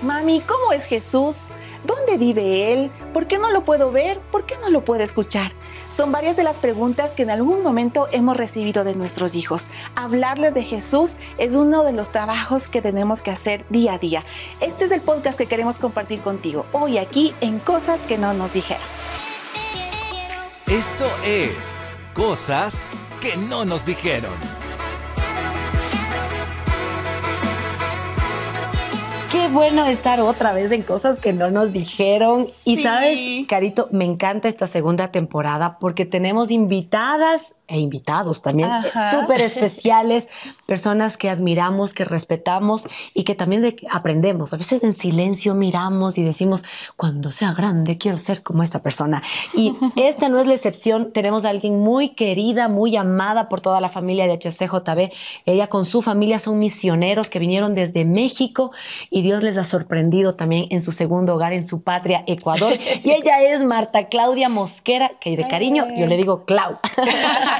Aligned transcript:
Mami, 0.00 0.40
¿cómo 0.42 0.72
es 0.72 0.84
Jesús? 0.84 1.46
¿Dónde 1.84 2.18
vive 2.18 2.72
Él? 2.72 2.90
¿Por 3.12 3.26
qué 3.26 3.36
no 3.36 3.50
lo 3.50 3.64
puedo 3.64 3.90
ver? 3.90 4.20
¿Por 4.30 4.46
qué 4.46 4.56
no 4.58 4.70
lo 4.70 4.84
puedo 4.84 5.02
escuchar? 5.02 5.50
Son 5.90 6.12
varias 6.12 6.36
de 6.36 6.44
las 6.44 6.60
preguntas 6.60 7.14
que 7.14 7.24
en 7.24 7.30
algún 7.30 7.64
momento 7.64 8.06
hemos 8.12 8.36
recibido 8.36 8.84
de 8.84 8.94
nuestros 8.94 9.34
hijos. 9.34 9.70
Hablarles 9.96 10.54
de 10.54 10.62
Jesús 10.62 11.16
es 11.36 11.54
uno 11.54 11.82
de 11.82 11.92
los 11.92 12.12
trabajos 12.12 12.68
que 12.68 12.80
tenemos 12.80 13.22
que 13.22 13.32
hacer 13.32 13.64
día 13.70 13.94
a 13.94 13.98
día. 13.98 14.24
Este 14.60 14.84
es 14.84 14.92
el 14.92 15.00
podcast 15.00 15.36
que 15.36 15.46
queremos 15.46 15.78
compartir 15.78 16.20
contigo 16.20 16.64
hoy 16.72 16.98
aquí 16.98 17.34
en 17.40 17.58
Cosas 17.58 18.04
que 18.04 18.18
no 18.18 18.32
nos 18.34 18.52
dijeron. 18.52 18.82
Esto 20.66 21.06
es 21.24 21.74
Cosas 22.14 22.86
que 23.20 23.36
no 23.36 23.64
nos 23.64 23.84
dijeron. 23.84 24.57
Qué 29.38 29.46
bueno 29.46 29.86
estar 29.86 30.20
otra 30.20 30.52
vez 30.52 30.72
en 30.72 30.82
cosas 30.82 31.16
que 31.18 31.32
no 31.32 31.48
nos 31.48 31.72
dijeron. 31.72 32.44
Y 32.64 32.78
sabes, 32.78 33.46
Carito, 33.46 33.88
me 33.92 34.04
encanta 34.04 34.48
esta 34.48 34.66
segunda 34.66 35.12
temporada 35.12 35.78
porque 35.78 36.04
tenemos 36.04 36.50
invitadas 36.50 37.54
e 37.68 37.78
invitados 37.78 38.42
también 38.42 38.70
súper 39.10 39.42
especiales, 39.42 40.28
personas 40.66 41.16
que 41.16 41.28
admiramos, 41.28 41.92
que 41.92 42.04
respetamos 42.04 42.86
y 43.14 43.24
que 43.24 43.34
también 43.34 43.76
aprendemos. 43.90 44.52
A 44.52 44.56
veces 44.56 44.82
en 44.82 44.94
silencio 44.94 45.54
miramos 45.54 46.16
y 46.16 46.22
decimos, 46.22 46.64
cuando 46.96 47.30
sea 47.30 47.52
grande 47.52 47.98
quiero 47.98 48.18
ser 48.18 48.42
como 48.42 48.62
esta 48.62 48.80
persona. 48.80 49.22
Y 49.54 49.76
esta 49.96 50.28
no 50.28 50.40
es 50.40 50.46
la 50.46 50.54
excepción. 50.54 51.12
Tenemos 51.12 51.44
a 51.44 51.50
alguien 51.50 51.78
muy 51.78 52.10
querida, 52.10 52.68
muy 52.68 52.96
amada 52.96 53.48
por 53.48 53.60
toda 53.60 53.80
la 53.80 53.88
familia 53.88 54.26
de 54.26 54.38
HCJB. 54.38 55.12
Ella 55.44 55.68
con 55.68 55.84
su 55.84 56.00
familia 56.00 56.38
son 56.38 56.58
misioneros 56.58 57.28
que 57.28 57.38
vinieron 57.38 57.74
desde 57.74 58.04
México 58.04 58.72
y 59.10 59.22
Dios 59.22 59.42
les 59.42 59.58
ha 59.58 59.64
sorprendido 59.64 60.34
también 60.34 60.66
en 60.70 60.80
su 60.80 60.92
segundo 60.92 61.34
hogar, 61.34 61.52
en 61.52 61.64
su 61.64 61.82
patria, 61.82 62.24
Ecuador. 62.26 62.72
Y 63.04 63.12
ella 63.12 63.40
es 63.42 63.62
Marta 63.64 64.08
Claudia 64.08 64.48
Mosquera, 64.48 65.12
que 65.20 65.36
de 65.36 65.46
cariño 65.46 65.86
yo 65.96 66.06
le 66.06 66.16
digo 66.16 66.44
Clau. 66.44 66.78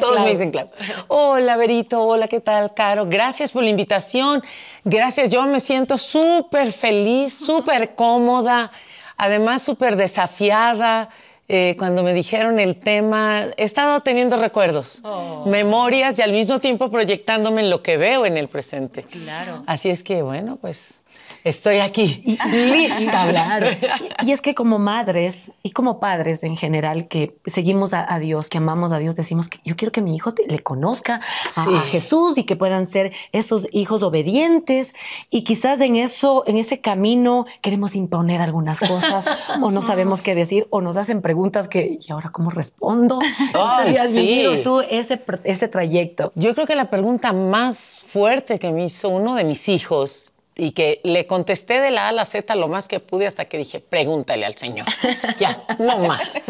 Todos 0.00 0.20
me 0.22 0.30
dicen 0.30 0.50
Clau. 0.50 0.70
Hola, 1.08 1.56
Berito. 1.56 2.02
Hola, 2.02 2.28
¿qué 2.28 2.40
tal, 2.40 2.74
Caro? 2.74 3.06
Gracias 3.06 3.52
por 3.52 3.62
la 3.62 3.70
invitación. 3.70 4.42
Gracias. 4.84 5.30
Yo 5.30 5.42
me 5.46 5.60
siento 5.60 5.98
súper 5.98 6.72
feliz, 6.72 7.32
súper 7.34 7.94
cómoda, 7.94 8.70
además 9.16 9.62
súper 9.62 9.96
desafiada. 9.96 11.08
Eh, 11.48 11.74
cuando 11.78 12.02
me 12.02 12.14
dijeron 12.14 12.58
el 12.58 12.76
tema, 12.76 13.42
he 13.56 13.64
estado 13.64 14.00
teniendo 14.00 14.38
recuerdos, 14.38 15.00
oh. 15.04 15.44
memorias 15.46 16.18
y 16.18 16.22
al 16.22 16.32
mismo 16.32 16.60
tiempo 16.60 16.90
proyectándome 16.90 17.60
en 17.62 17.68
lo 17.68 17.82
que 17.82 17.98
veo 17.98 18.24
en 18.24 18.36
el 18.36 18.48
presente. 18.48 19.02
Claro. 19.02 19.62
Así 19.66 19.90
es 19.90 20.02
que, 20.02 20.22
bueno, 20.22 20.56
pues 20.60 21.02
estoy 21.44 21.78
aquí, 21.78 22.22
lista 22.52 23.20
a 23.20 23.22
hablar. 23.26 23.78
Y, 24.24 24.32
es 24.32 24.40
que 24.40 24.54
como 24.54 24.78
madres 24.78 25.52
y 25.62 25.70
como 25.70 26.00
padres 26.00 26.42
en 26.42 26.56
general 26.56 27.08
que 27.08 27.36
seguimos 27.46 27.92
a, 27.92 28.18
Dios, 28.18 28.48
que 28.48 28.58
amamos 28.58 28.92
a 28.92 28.98
Dios, 28.98 29.16
decimos 29.16 29.48
que 29.48 29.58
yo 29.64 29.76
quiero 29.76 29.92
que 29.92 30.00
mi 30.00 30.14
hijo 30.14 30.32
le 30.46 30.58
conozca 30.60 31.20
a, 31.56 31.80
Jesús 31.82 32.38
y 32.38 32.44
que 32.44 32.56
puedan 32.56 32.86
ser 32.86 33.12
esos 33.32 33.66
hijos 33.72 34.02
obedientes. 34.02 34.94
Y 35.30 35.44
quizás 35.44 35.80
en 35.80 35.96
eso, 35.96 36.44
en 36.46 36.56
ese 36.56 36.80
camino, 36.80 37.46
queremos 37.60 37.96
imponer 37.96 38.40
algunas 38.40 38.80
cosas 38.80 39.26
o 39.60 39.70
no 39.70 39.82
sabemos 39.92 40.22
qué 40.22 40.34
decir 40.34 40.66
o 40.70 40.80
nos 40.80 40.96
hacen 40.96 41.22
preguntas 41.22 41.68
que, 41.68 41.98
¿y 42.00 42.12
ahora 42.12 42.30
cómo 42.30 42.50
respondo? 42.50 43.18
Ay, 43.54 43.96
has 43.96 44.14
vivido 44.14 44.58
tú 44.58 44.80
ese, 44.80 45.20
ese 45.44 45.68
trayecto. 45.68 46.32
Yo 46.34 46.54
creo 46.54 46.66
que 46.66 46.74
la 46.74 46.90
pregunta 46.90 47.32
más 47.32 48.04
fuerte 48.06 48.58
que 48.58 48.72
me 48.72 48.84
hizo 48.84 49.08
uno 49.08 49.34
de 49.34 49.44
mis 49.44 49.68
hijos 49.68 50.31
y 50.56 50.72
que 50.72 51.00
le 51.04 51.26
contesté 51.26 51.80
de 51.80 51.90
la 51.90 52.06
A 52.06 52.08
a 52.08 52.12
la 52.12 52.24
Z 52.24 52.54
lo 52.56 52.68
más 52.68 52.88
que 52.88 53.00
pude 53.00 53.26
hasta 53.26 53.46
que 53.46 53.58
dije, 53.58 53.80
pregúntale 53.80 54.44
al 54.44 54.56
Señor. 54.56 54.86
ya, 55.38 55.62
no 55.78 55.98
más. 56.00 56.42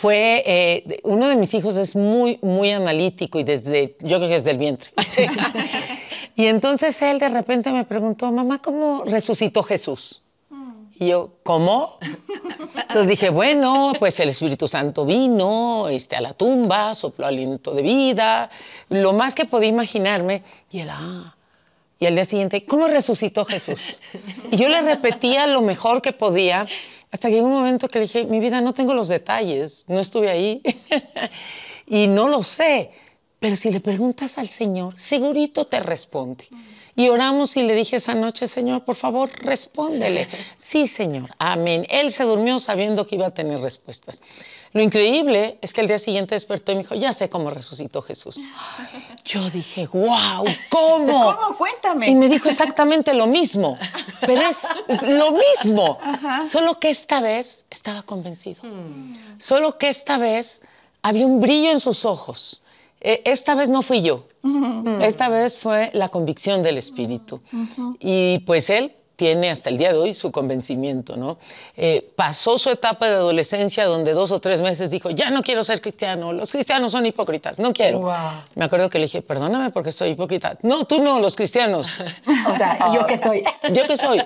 Fue, 0.00 0.42
eh, 0.46 1.00
uno 1.04 1.28
de 1.28 1.36
mis 1.36 1.54
hijos 1.54 1.76
es 1.76 1.96
muy, 1.96 2.38
muy 2.42 2.70
analítico 2.70 3.38
y 3.38 3.44
desde, 3.44 3.96
yo 4.00 4.18
creo 4.18 4.28
que 4.28 4.34
desde 4.34 4.50
el 4.50 4.58
vientre. 4.58 4.90
y 6.36 6.46
entonces 6.46 7.00
él 7.02 7.18
de 7.18 7.28
repente 7.28 7.70
me 7.72 7.84
preguntó, 7.84 8.30
mamá, 8.30 8.60
¿cómo 8.60 9.04
resucitó 9.06 9.62
Jesús? 9.62 10.22
Y 10.98 11.08
yo, 11.08 11.30
¿cómo? 11.44 11.98
Entonces 12.90 13.08
dije, 13.08 13.30
bueno, 13.30 13.94
pues 13.98 14.20
el 14.20 14.28
Espíritu 14.28 14.68
Santo 14.68 15.06
vino 15.06 15.88
este, 15.88 16.14
a 16.14 16.20
la 16.20 16.34
tumba, 16.34 16.94
sopló 16.94 17.24
aliento 17.26 17.72
de 17.72 17.80
vida, 17.80 18.50
lo 18.90 19.14
más 19.14 19.34
que 19.34 19.46
podía 19.46 19.70
imaginarme. 19.70 20.42
Y 20.70 20.80
él, 20.80 20.90
ah, 20.90 21.34
y 22.00 22.06
al 22.06 22.14
día 22.14 22.24
siguiente, 22.24 22.64
¿cómo 22.64 22.88
resucitó 22.88 23.44
Jesús? 23.44 24.00
Y 24.50 24.56
yo 24.56 24.70
le 24.70 24.80
repetía 24.80 25.46
lo 25.46 25.60
mejor 25.60 26.00
que 26.00 26.12
podía, 26.12 26.66
hasta 27.12 27.28
que 27.28 27.34
llegó 27.34 27.46
un 27.46 27.52
momento 27.52 27.88
que 27.88 27.98
le 27.98 28.06
dije, 28.06 28.24
mi 28.24 28.40
vida, 28.40 28.62
no 28.62 28.72
tengo 28.72 28.94
los 28.94 29.08
detalles, 29.08 29.84
no 29.86 30.00
estuve 30.00 30.30
ahí 30.30 30.62
y 31.86 32.06
no 32.06 32.26
lo 32.26 32.42
sé. 32.42 32.90
Pero 33.38 33.54
si 33.54 33.70
le 33.70 33.80
preguntas 33.80 34.38
al 34.38 34.48
Señor, 34.48 34.98
segurito 34.98 35.66
te 35.66 35.78
responde. 35.80 36.46
Y 36.96 37.08
oramos 37.08 37.56
y 37.56 37.62
le 37.62 37.74
dije 37.74 37.96
esa 37.96 38.14
noche, 38.14 38.46
Señor, 38.46 38.84
por 38.84 38.96
favor, 38.96 39.30
respóndele. 39.36 40.28
Sí, 40.56 40.86
Señor, 40.86 41.30
amén. 41.38 41.86
Él 41.88 42.12
se 42.12 42.24
durmió 42.24 42.58
sabiendo 42.58 43.06
que 43.06 43.16
iba 43.16 43.26
a 43.26 43.30
tener 43.30 43.60
respuestas. 43.60 44.20
Lo 44.72 44.82
increíble 44.82 45.58
es 45.62 45.72
que 45.72 45.80
el 45.80 45.88
día 45.88 45.98
siguiente 45.98 46.34
despertó 46.34 46.70
y 46.70 46.76
me 46.76 46.82
dijo, 46.82 46.94
ya 46.94 47.12
sé 47.12 47.28
cómo 47.28 47.50
resucitó 47.50 48.02
Jesús. 48.02 48.40
Yo 49.24 49.50
dije, 49.50 49.88
wow, 49.88 50.44
¿cómo? 50.68 51.36
¿Cómo? 51.36 51.58
Cuéntame. 51.58 52.08
Y 52.08 52.14
me 52.14 52.28
dijo 52.28 52.48
exactamente 52.48 53.12
lo 53.14 53.26
mismo, 53.26 53.76
pero 54.20 54.42
es, 54.42 54.66
lo 55.08 55.32
mismo, 55.32 55.98
solo 56.48 56.78
que 56.78 56.90
esta 56.90 57.20
vez 57.20 57.64
estaba 57.70 58.02
convencido, 58.02 58.62
hmm. 58.62 59.14
solo 59.38 59.76
que 59.76 59.88
esta 59.88 60.18
vez 60.18 60.62
había 61.02 61.26
un 61.26 61.40
brillo 61.40 61.70
en 61.70 61.80
sus 61.80 62.04
ojos. 62.04 62.62
E, 63.00 63.22
esta 63.24 63.54
vez 63.54 63.70
no 63.70 63.82
fui 63.82 64.02
yo, 64.02 64.26
esta 65.00 65.28
vez 65.28 65.56
fue 65.56 65.90
la 65.92 66.08
convicción 66.08 66.62
del 66.62 66.78
Espíritu. 66.78 67.40
Y 67.98 68.40
pues 68.40 68.70
él 68.70 68.94
tiene 69.20 69.50
hasta 69.50 69.68
el 69.68 69.76
día 69.76 69.92
de 69.92 69.98
hoy 69.98 70.14
su 70.14 70.32
convencimiento, 70.32 71.14
¿no? 71.14 71.36
Eh, 71.76 72.10
pasó 72.16 72.56
su 72.56 72.70
etapa 72.70 73.06
de 73.06 73.16
adolescencia 73.16 73.84
donde 73.84 74.14
dos 74.14 74.32
o 74.32 74.40
tres 74.40 74.62
meses 74.62 74.90
dijo, 74.90 75.10
ya 75.10 75.28
no 75.28 75.42
quiero 75.42 75.62
ser 75.62 75.82
cristiano, 75.82 76.32
los 76.32 76.50
cristianos 76.50 76.92
son 76.92 77.04
hipócritas, 77.04 77.58
no 77.58 77.74
quiero. 77.74 78.10
Me 78.54 78.64
acuerdo 78.64 78.88
que 78.88 78.98
le 78.98 79.04
dije, 79.04 79.20
perdóname 79.20 79.68
porque 79.72 79.92
soy 79.92 80.12
hipócrita. 80.12 80.56
No, 80.62 80.86
tú 80.86 81.02
no, 81.02 81.20
los 81.20 81.36
cristianos. 81.36 82.00
o 82.50 82.56
sea, 82.56 82.94
yo 82.94 83.04
que 83.04 83.18
soy. 83.18 83.44
yo 83.74 83.86
que 83.86 83.98
soy. 83.98 84.22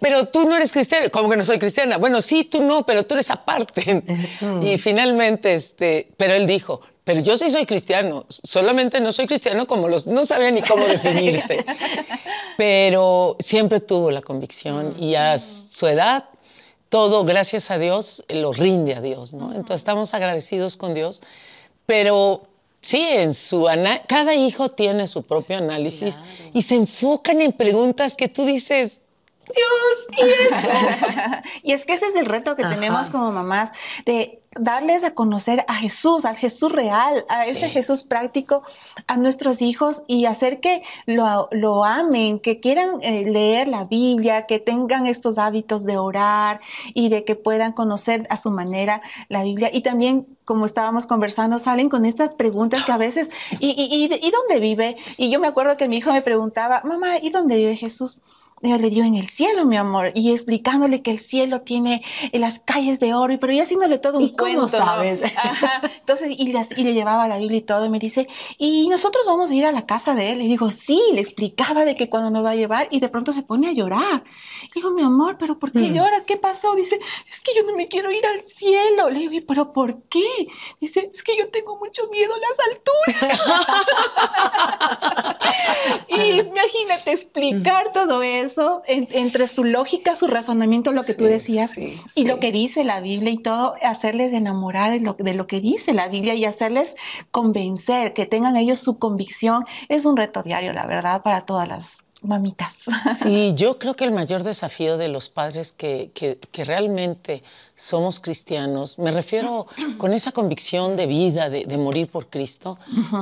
Pero 0.00 0.28
tú 0.28 0.48
no 0.48 0.56
eres 0.56 0.72
cristiana. 0.72 1.10
¿Cómo 1.10 1.28
que 1.28 1.36
no 1.36 1.44
soy 1.44 1.58
cristiana? 1.58 1.98
Bueno, 1.98 2.22
sí, 2.22 2.44
tú 2.44 2.62
no, 2.62 2.86
pero 2.86 3.04
tú 3.04 3.16
eres 3.16 3.30
aparte. 3.30 4.02
y 4.62 4.78
finalmente, 4.78 5.52
este, 5.52 6.08
pero 6.16 6.32
él 6.32 6.46
dijo, 6.46 6.80
pero 7.10 7.22
yo 7.22 7.36
sí 7.36 7.50
soy 7.50 7.66
cristiano, 7.66 8.24
solamente 8.28 9.00
no 9.00 9.10
soy 9.10 9.26
cristiano 9.26 9.66
como 9.66 9.88
los, 9.88 10.06
no 10.06 10.24
sabía 10.24 10.52
ni 10.52 10.62
cómo 10.62 10.84
definirse, 10.86 11.64
pero 12.56 13.36
siempre 13.40 13.80
tuvo 13.80 14.12
la 14.12 14.22
convicción 14.22 14.94
y 14.96 15.16
a 15.16 15.36
su 15.36 15.88
edad 15.88 16.26
todo, 16.88 17.24
gracias 17.24 17.72
a 17.72 17.78
Dios, 17.78 18.24
lo 18.28 18.52
rinde 18.52 18.94
a 18.94 19.00
Dios, 19.00 19.32
¿no? 19.32 19.50
Entonces 19.50 19.80
estamos 19.80 20.14
agradecidos 20.14 20.76
con 20.76 20.94
Dios, 20.94 21.20
pero 21.84 22.42
sí, 22.80 23.04
en 23.04 23.34
su 23.34 23.66
cada 24.06 24.36
hijo 24.36 24.70
tiene 24.70 25.08
su 25.08 25.24
propio 25.24 25.58
análisis 25.58 26.20
y 26.54 26.62
se 26.62 26.76
enfocan 26.76 27.42
en 27.42 27.52
preguntas 27.52 28.14
que 28.14 28.28
tú 28.28 28.44
dices, 28.44 29.00
Dios, 29.54 30.06
y 30.18 30.54
eso. 30.54 30.68
y 31.62 31.72
es 31.72 31.86
que 31.86 31.94
ese 31.94 32.06
es 32.06 32.14
el 32.14 32.26
reto 32.26 32.56
que 32.56 32.64
tenemos 32.64 33.10
como 33.10 33.32
mamás, 33.32 33.72
de 34.04 34.40
darles 34.58 35.04
a 35.04 35.14
conocer 35.14 35.64
a 35.68 35.74
Jesús, 35.74 36.24
al 36.24 36.36
Jesús 36.36 36.72
real, 36.72 37.24
a 37.28 37.42
ese 37.42 37.70
Jesús 37.70 38.02
práctico 38.02 38.62
a 39.06 39.16
nuestros 39.16 39.62
hijos 39.62 40.02
y 40.08 40.26
hacer 40.26 40.60
que 40.60 40.82
lo, 41.06 41.84
amen, 41.84 42.40
que 42.40 42.58
quieran 42.58 42.98
eh, 43.02 43.30
leer 43.30 43.68
la 43.68 43.84
Biblia, 43.84 44.44
que 44.46 44.58
tengan 44.58 45.06
estos 45.06 45.38
hábitos 45.38 45.84
de 45.84 45.98
orar 45.98 46.60
y 46.94 47.10
de 47.10 47.24
que 47.24 47.36
puedan 47.36 47.72
conocer 47.72 48.26
a 48.28 48.36
su 48.36 48.50
manera 48.50 49.02
la 49.28 49.44
Biblia. 49.44 49.70
Y 49.72 49.82
también, 49.82 50.26
como 50.44 50.66
estábamos 50.66 51.06
conversando, 51.06 51.60
salen 51.60 51.88
con 51.88 52.04
estas 52.04 52.34
preguntas 52.34 52.84
que 52.84 52.92
a 52.92 52.98
veces, 52.98 53.30
¿y, 53.60 53.68
y, 53.70 54.12
y 54.12 54.30
dónde 54.30 54.58
vive? 54.58 54.96
Y 55.16 55.30
yo 55.30 55.38
me 55.38 55.46
acuerdo 55.46 55.76
que 55.76 55.86
mi 55.86 55.98
hijo 55.98 56.12
me 56.12 56.22
preguntaba, 56.22 56.82
mamá, 56.84 57.18
¿y 57.22 57.30
dónde 57.30 57.56
vive 57.56 57.76
Jesús? 57.76 58.20
Dios 58.62 58.78
le 58.78 58.90
dio 58.90 59.04
en 59.04 59.14
el 59.14 59.26
cielo, 59.28 59.64
mi 59.64 59.78
amor, 59.78 60.12
y 60.14 60.32
explicándole 60.32 61.00
que 61.00 61.10
el 61.10 61.18
cielo 61.18 61.62
tiene 61.62 62.02
las 62.32 62.58
calles 62.58 63.00
de 63.00 63.14
oro, 63.14 63.38
pero 63.40 63.54
yo 63.54 63.62
haciéndole 63.62 63.96
todo 63.98 64.18
un 64.18 64.24
¿Y 64.24 64.36
cuento. 64.36 64.68
sabes? 64.68 65.20
Entonces, 66.00 66.32
y, 66.36 66.50
y, 66.76 66.84
le 66.84 66.92
llevaba 66.92 67.26
la 67.26 67.38
Biblia 67.38 67.58
y 67.58 67.62
todo, 67.62 67.86
y 67.86 67.88
me 67.88 67.98
dice, 67.98 68.28
¿y 68.58 68.86
nosotros 68.90 69.24
vamos 69.26 69.50
a 69.50 69.54
ir 69.54 69.64
a 69.64 69.72
la 69.72 69.86
casa 69.86 70.14
de 70.14 70.32
él? 70.32 70.42
Y 70.42 70.48
digo, 70.48 70.70
sí, 70.70 71.00
le 71.14 71.20
explicaba 71.20 71.86
de 71.86 71.96
que 71.96 72.10
cuando 72.10 72.28
nos 72.28 72.44
va 72.44 72.50
a 72.50 72.54
llevar, 72.54 72.88
y 72.90 73.00
de 73.00 73.08
pronto 73.08 73.32
se 73.32 73.42
pone 73.42 73.68
a 73.68 73.72
llorar. 73.72 74.24
Le 74.62 74.68
digo, 74.74 74.90
mi 74.90 75.02
amor, 75.02 75.38
¿pero 75.38 75.58
por 75.58 75.72
qué 75.72 75.88
mm. 75.88 75.94
lloras? 75.94 76.26
¿Qué 76.26 76.36
pasó? 76.36 76.74
Dice, 76.74 77.00
es 77.26 77.40
que 77.40 77.52
yo 77.56 77.62
no 77.64 77.74
me 77.74 77.88
quiero 77.88 78.10
ir 78.10 78.26
al 78.26 78.40
cielo. 78.40 79.08
Le 79.08 79.20
digo, 79.20 79.46
¿pero 79.48 79.72
por 79.72 80.02
qué? 80.02 80.48
Dice, 80.80 81.10
es 81.12 81.22
que 81.22 81.34
yo 81.38 81.48
tengo 81.48 81.78
mucho 81.78 82.08
miedo 82.10 82.34
a 82.34 82.38
las 82.38 82.58
alturas. 82.68 83.40
y 86.08 86.40
imagínate 86.46 87.12
explicar 87.12 87.90
todo 87.94 88.22
eso 88.22 88.49
eso, 88.50 88.82
entre 88.86 89.46
su 89.46 89.64
lógica, 89.64 90.16
su 90.16 90.26
razonamiento, 90.26 90.92
lo 90.92 91.02
que 91.02 91.14
tú 91.14 91.24
decías, 91.24 91.76
y 91.76 92.24
lo 92.24 92.40
que 92.40 92.52
dice 92.52 92.84
la 92.84 93.00
Biblia 93.00 93.30
y 93.30 93.38
todo, 93.38 93.74
hacerles 93.82 94.32
enamorar 94.32 94.90
de 94.90 95.00
lo, 95.00 95.14
de 95.14 95.34
lo 95.34 95.46
que 95.46 95.60
dice 95.60 95.92
la 95.94 96.08
Biblia 96.08 96.34
y 96.34 96.44
hacerles 96.44 96.96
convencer, 97.30 98.12
que 98.12 98.26
tengan 98.26 98.56
ellos 98.56 98.80
su 98.80 98.98
convicción, 98.98 99.64
es 99.88 100.04
un 100.04 100.16
reto 100.16 100.42
diario, 100.42 100.72
la 100.72 100.86
verdad, 100.86 101.22
para 101.22 101.42
todas 101.42 101.68
las 101.68 102.04
mamitas. 102.22 102.84
Sí, 103.22 103.52
yo 103.56 103.78
creo 103.78 103.94
que 103.94 104.04
el 104.04 104.12
mayor 104.12 104.42
desafío 104.42 104.96
de 104.96 105.08
los 105.08 105.28
padres 105.28 105.72
que, 105.72 106.10
que, 106.14 106.64
realmente 106.64 107.42
somos 107.74 108.20
cristianos, 108.20 108.98
me 108.98 109.10
refiero 109.10 109.66
con 109.96 110.12
esa 110.12 110.32
convicción 110.32 110.96
de 110.96 111.06
vida, 111.06 111.48
de, 111.48 111.78
morir 111.78 112.08
por 112.08 112.26
Cristo, 112.28 112.78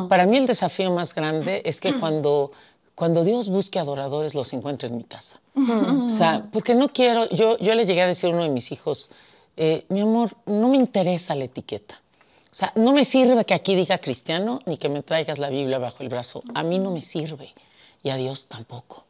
para 0.09 0.27
mí 0.27 0.37
el 0.37 0.47
desafío 0.47 0.93
más 0.93 1.15
grande 1.15 1.63
es 1.65 1.81
que 1.81 1.95
cuando, 1.95 2.51
cuando 2.99 3.23
Dios 3.23 3.49
busque 3.49 3.79
adoradores 3.79 4.35
los 4.35 4.53
encuentre 4.53 4.89
en 4.89 4.97
mi 4.97 5.05
casa. 5.05 5.39
O 6.05 6.09
sea, 6.09 6.49
porque 6.51 6.75
no 6.75 6.89
quiero, 6.89 7.29
yo, 7.31 7.57
yo 7.59 7.77
le 7.77 7.87
llegué 7.87 8.03
a 8.03 8.09
decir 8.09 8.31
a 8.31 8.33
uno 8.33 8.43
de 8.43 8.49
mis 8.49 8.73
hijos, 8.73 9.11
eh, 9.57 9.85
mi 9.89 10.01
amor, 10.01 10.37
no 10.47 10.69
me 10.69 10.79
interesa 10.79 11.37
la 11.37 11.45
etiqueta. 11.45 12.03
O 12.51 12.55
sea, 12.55 12.73
no 12.75 12.93
me 12.93 13.05
sirve 13.05 13.45
que 13.45 13.55
aquí 13.55 13.77
diga 13.77 13.99
cristiano 13.99 14.59
ni 14.67 14.79
que 14.79 14.89
me 14.89 15.05
traigas 15.05 15.39
la 15.39 15.49
Biblia 15.49 15.79
bajo 15.79 16.03
el 16.03 16.09
brazo. 16.09 16.43
A 16.55 16.65
mí 16.65 16.81
no 16.81 16.91
me 16.91 17.01
sirve 17.01 17.55
y 18.03 18.11
a 18.11 18.17
Dios 18.17 18.47
tampoco, 18.47 19.05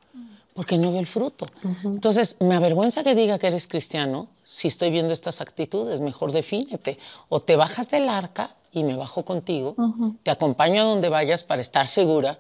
porque 0.53 0.77
no 0.77 0.91
veo 0.91 1.01
el 1.01 1.07
fruto. 1.07 1.47
Entonces, 1.83 2.37
me 2.41 2.57
avergüenza 2.57 3.03
que 3.03 3.15
diga 3.15 3.39
que 3.39 3.47
eres 3.47 3.69
cristiano 3.69 4.29
si 4.45 4.69
estoy 4.69 4.91
viendo 4.91 5.15
estas 5.15 5.41
actitudes, 5.41 6.03
mejor 6.03 6.33
defínete. 6.33 6.99
O 7.31 7.41
te 7.41 7.57
bajas 7.57 7.89
del 7.89 8.11
arca 8.11 8.55
y 8.71 8.85
me 8.85 8.97
bajo 8.97 9.25
contigo, 9.25 9.77
te 10.25 10.31
acompaño 10.31 10.83
a 10.83 10.85
donde 10.85 11.09
vayas 11.09 11.43
para 11.43 11.63
estar 11.63 11.87
segura 11.87 12.39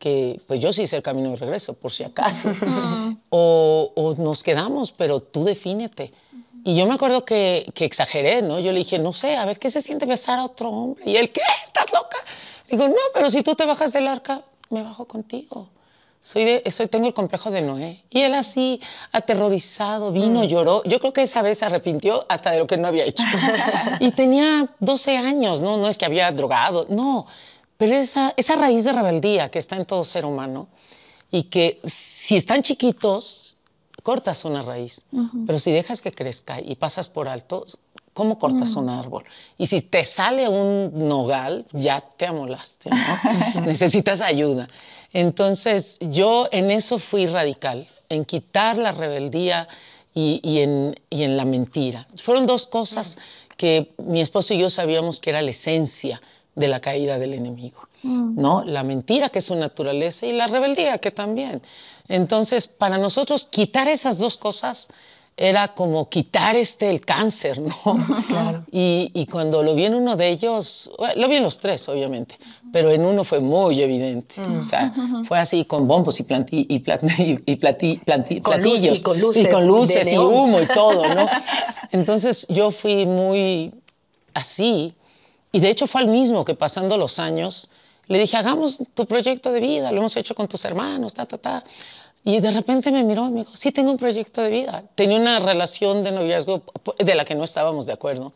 que 0.00 0.40
pues 0.46 0.58
yo 0.58 0.72
sí 0.72 0.82
hice 0.82 0.96
el 0.96 1.02
camino 1.02 1.30
de 1.30 1.36
regreso, 1.36 1.74
por 1.74 1.92
si 1.92 2.02
acaso. 2.02 2.52
o, 3.30 3.92
o, 3.94 4.14
nos 4.14 4.42
quedamos, 4.42 4.90
pero 4.92 5.20
tú 5.20 5.44
defínete. 5.44 6.12
Y 6.64 6.74
yo 6.76 6.86
me 6.86 6.94
acuerdo 6.94 7.24
que, 7.24 7.70
que, 7.74 7.84
exageré, 7.84 8.42
¿no? 8.42 8.58
Yo 8.58 8.72
le 8.72 8.78
dije, 8.78 8.98
no 8.98 9.12
sé, 9.12 9.36
a 9.36 9.44
ver, 9.44 9.58
¿qué 9.58 9.70
se 9.70 9.80
siente 9.80 10.06
besar 10.06 10.38
a 10.38 10.44
otro 10.46 10.70
hombre? 10.70 11.04
Y 11.06 11.16
él, 11.16 11.30
¿qué? 11.30 11.42
¿Estás 11.64 11.92
loca? 11.92 12.16
digo, 12.70 12.88
no, 12.88 12.94
pero 13.12 13.28
si 13.30 13.42
tú 13.42 13.54
te 13.54 13.66
bajas 13.66 13.92
del 13.92 14.06
arca, 14.06 14.42
me 14.70 14.82
bajo 14.82 15.04
contigo. 15.04 15.68
Soy 16.22 16.44
de, 16.44 16.70
soy, 16.70 16.86
tengo 16.86 17.06
el 17.06 17.14
complejo 17.14 17.50
de 17.50 17.62
Noé. 17.62 18.04
Y 18.10 18.20
él 18.22 18.34
así, 18.34 18.80
aterrorizado, 19.10 20.12
vino, 20.12 20.40
mm. 20.40 20.46
lloró. 20.46 20.82
Yo 20.84 20.98
creo 21.00 21.12
que 21.12 21.22
esa 21.22 21.42
vez 21.42 21.58
se 21.58 21.64
arrepintió 21.64 22.26
hasta 22.28 22.50
de 22.50 22.58
lo 22.58 22.66
que 22.66 22.76
no 22.76 22.88
había 22.88 23.04
hecho. 23.04 23.24
y 24.00 24.10
tenía 24.12 24.68
12 24.80 25.16
años, 25.16 25.62
¿no? 25.62 25.78
No 25.78 25.88
es 25.88 25.96
que 25.96 26.04
había 26.04 26.30
drogado, 26.30 26.86
no. 26.90 27.26
Pero 27.80 27.96
esa, 27.96 28.34
esa 28.36 28.56
raíz 28.56 28.84
de 28.84 28.92
rebeldía 28.92 29.50
que 29.50 29.58
está 29.58 29.76
en 29.76 29.86
todo 29.86 30.04
ser 30.04 30.26
humano 30.26 30.68
y 31.30 31.44
que 31.44 31.80
si 31.82 32.36
están 32.36 32.60
chiquitos, 32.60 33.56
cortas 34.02 34.44
una 34.44 34.60
raíz. 34.60 35.06
Pero 35.46 35.58
si 35.58 35.72
dejas 35.72 36.02
que 36.02 36.12
crezca 36.12 36.60
y 36.60 36.74
pasas 36.74 37.08
por 37.08 37.26
alto, 37.26 37.64
¿Cómo 38.12 38.40
cortas 38.40 38.74
un 38.74 38.88
árbol? 38.88 39.24
Y 39.56 39.66
si 39.66 39.80
te 39.82 40.04
sale 40.04 40.48
un 40.48 41.08
nogal, 41.08 41.64
ya 41.72 42.00
te 42.00 42.26
amolaste, 42.26 42.90
¿no? 42.90 43.62
Necesitas 43.66 44.20
ayuda. 44.20 44.66
Entonces, 45.12 45.96
yo 46.00 46.48
en 46.50 46.72
eso 46.72 46.98
fui 46.98 47.26
radical, 47.26 47.86
en 48.08 48.24
quitar 48.24 48.76
la 48.76 48.90
rebeldía 48.90 49.68
y, 50.12 50.58
en, 50.58 51.00
y 51.08 51.22
en, 51.22 51.36
la 51.36 51.44
mentira. 51.44 52.08
Fueron 52.16 52.46
dos 52.46 52.66
cosas 52.66 53.16
que 53.56 53.92
mi 53.96 54.20
esposo 54.20 54.54
y 54.54 54.58
yo 54.58 54.70
sabíamos 54.70 55.20
que 55.20 55.30
era 55.30 55.40
la 55.40 55.52
esencia 55.52 56.20
de 56.54 56.68
la 56.68 56.80
caída 56.80 57.18
del 57.18 57.34
enemigo. 57.34 57.88
¿no? 58.02 58.64
La 58.64 58.82
mentira, 58.82 59.28
que 59.28 59.40
es 59.40 59.44
su 59.44 59.56
naturaleza, 59.56 60.26
y 60.26 60.32
la 60.32 60.46
rebeldía, 60.46 60.98
que 60.98 61.10
también. 61.10 61.62
Entonces, 62.08 62.66
para 62.66 62.98
nosotros, 62.98 63.46
quitar 63.46 63.88
esas 63.88 64.18
dos 64.18 64.36
cosas 64.36 64.88
era 65.36 65.68
como 65.68 66.08
quitar 66.10 66.54
este, 66.56 66.90
el 66.90 67.00
cáncer, 67.00 67.60
¿no? 67.60 67.74
Claro. 68.28 68.64
Y, 68.70 69.26
cuando 69.30 69.62
lo 69.62 69.74
vi 69.74 69.86
en 69.86 69.94
uno 69.94 70.16
de 70.16 70.28
ellos, 70.28 70.90
lo 71.16 71.28
vi 71.28 71.36
en 71.36 71.42
los 71.42 71.58
tres, 71.58 71.88
obviamente, 71.88 72.36
pero 72.72 72.90
en 72.90 73.04
uno 73.04 73.24
fue 73.24 73.40
muy 73.40 73.80
evidente. 73.80 74.40
O 74.40 74.62
sea, 74.62 74.92
fue 75.24 75.38
así 75.38 75.64
con 75.64 75.88
bombos 75.88 76.20
y, 76.20 76.24
planti, 76.24 76.66
y, 76.68 76.74
y, 76.74 77.56
platillos. 77.56 78.02
y 78.28 78.40
con 78.40 78.62
luces. 79.20 79.44
Y 79.44 79.48
con 79.48 79.66
luces 79.66 80.12
y 80.12 80.18
humo 80.18 80.60
y 80.60 80.66
todo, 80.66 81.14
¿no? 81.14 81.26
Entonces 81.90 82.46
yo 82.48 82.70
fui 82.70 83.06
muy 83.06 83.72
así. 84.34 84.94
Y 85.52 85.60
de 85.60 85.70
hecho 85.70 85.86
fue 85.86 86.00
al 86.00 86.08
mismo 86.08 86.44
que 86.44 86.54
pasando 86.54 86.96
los 86.96 87.18
años, 87.18 87.70
le 88.06 88.18
dije, 88.18 88.36
hagamos 88.36 88.82
tu 88.94 89.06
proyecto 89.06 89.52
de 89.52 89.60
vida, 89.60 89.92
lo 89.92 89.98
hemos 89.98 90.16
hecho 90.16 90.34
con 90.34 90.48
tus 90.48 90.64
hermanos, 90.64 91.14
ta, 91.14 91.26
ta, 91.26 91.38
ta. 91.38 91.64
Y 92.24 92.40
de 92.40 92.50
repente 92.50 92.90
me 92.92 93.02
miró 93.02 93.28
y 93.28 93.30
me 93.30 93.40
dijo, 93.40 93.52
sí, 93.54 93.72
tengo 93.72 93.90
un 93.90 93.96
proyecto 93.96 94.42
de 94.42 94.50
vida. 94.50 94.84
Tenía 94.94 95.18
una 95.18 95.38
relación 95.38 96.02
de 96.02 96.12
noviazgo 96.12 96.62
de 96.98 97.14
la 97.14 97.24
que 97.24 97.34
no 97.34 97.44
estábamos 97.44 97.86
de 97.86 97.92
acuerdo, 97.92 98.32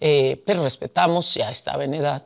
eh, 0.00 0.42
pero 0.46 0.62
respetamos, 0.62 1.34
ya 1.34 1.50
estaba 1.50 1.84
en 1.84 1.94
edad. 1.94 2.24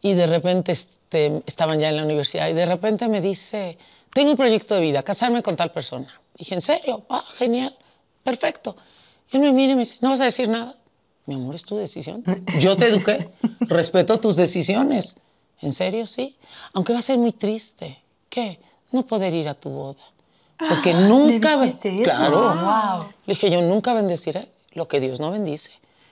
Y 0.00 0.14
de 0.14 0.26
repente 0.26 0.72
este, 0.72 1.42
estaban 1.46 1.80
ya 1.80 1.88
en 1.88 1.96
la 1.96 2.04
universidad 2.04 2.48
y 2.48 2.52
de 2.52 2.66
repente 2.66 3.08
me 3.08 3.20
dice, 3.20 3.78
tengo 4.12 4.30
un 4.30 4.36
proyecto 4.36 4.74
de 4.74 4.80
vida, 4.80 5.02
casarme 5.02 5.42
con 5.42 5.56
tal 5.56 5.72
persona. 5.72 6.20
Dije, 6.36 6.54
¿en 6.54 6.60
serio? 6.60 7.04
Ah, 7.08 7.24
genial, 7.36 7.76
perfecto. 8.22 8.76
Y 9.30 9.36
él 9.36 9.42
me 9.42 9.52
mira 9.52 9.72
y 9.72 9.76
me 9.76 9.82
dice, 9.82 9.96
no 10.00 10.10
vas 10.10 10.20
a 10.20 10.24
decir 10.24 10.48
nada. 10.48 10.76
Mi 11.26 11.34
amor, 11.36 11.54
es 11.54 11.64
tu 11.64 11.76
decisión. 11.76 12.24
Yo 12.58 12.76
te 12.76 12.86
eduqué, 12.88 13.30
respeto 13.60 14.18
tus 14.18 14.36
decisiones. 14.36 15.16
¿En 15.60 15.72
serio? 15.72 16.06
Sí. 16.06 16.36
Aunque 16.72 16.92
va 16.92 16.98
a 16.98 17.02
ser 17.02 17.18
muy 17.18 17.32
triste. 17.32 18.02
¿Qué? 18.28 18.58
No 18.90 19.06
poder 19.06 19.32
ir 19.32 19.48
a 19.48 19.54
tu 19.54 19.70
boda. 19.70 20.02
Porque 20.56 20.92
ah, 20.92 21.00
nunca... 21.00 21.56
¿Le 21.56 21.68
eso? 21.68 21.78
Claro. 22.02 22.40
Wow. 22.40 23.08
Le 23.26 23.34
dije, 23.34 23.50
yo 23.50 23.62
nunca 23.62 23.94
bendeciré 23.94 24.48
lo 24.72 24.88
que 24.88 25.00
Dios 25.00 25.20
no 25.20 25.30
bendice. 25.30 25.70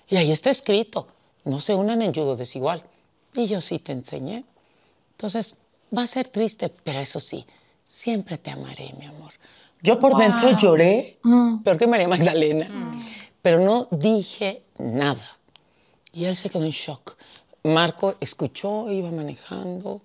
Y 0.09 0.17
ahí 0.17 0.31
está 0.31 0.51
escrito, 0.51 1.07
no 1.45 1.61
se 1.61 1.75
unan 1.75 2.03
en 2.03 2.13
yugo 2.13 2.37
desigual. 2.37 2.83
Y 3.35 3.47
yo 3.47 3.61
sí 3.61 3.79
te 3.79 3.93
enseñé. 3.93 4.45
Entonces, 5.13 5.57
va 5.97 6.03
a 6.03 6.07
ser 6.07 6.29
triste, 6.29 6.69
pero 6.69 6.99
eso 6.99 7.21
sí, 7.21 7.47
siempre 7.85 8.39
te 8.39 8.51
amaré, 8.51 8.93
mi 8.99 9.07
amor. 9.07 9.33
Yo 9.83 9.99
por 9.99 10.17
dentro 10.17 10.57
lloré, 10.59 11.19
mm. 11.23 11.59
peor 11.59 11.79
que 11.79 11.87
María 11.87 12.09
Magdalena, 12.09 12.69
mm. 12.69 13.01
pero 13.41 13.61
no 13.61 13.89
dije 13.91 14.63
nada. 14.81 15.39
Y 16.13 16.25
él 16.25 16.37
se 16.37 16.51
quedó 16.51 16.65
en 16.65 16.71
shock. 16.71 17.17
Marco 17.63 18.15
escuchó, 18.21 18.91
iba 18.91 19.11
manejando, 19.11 20.01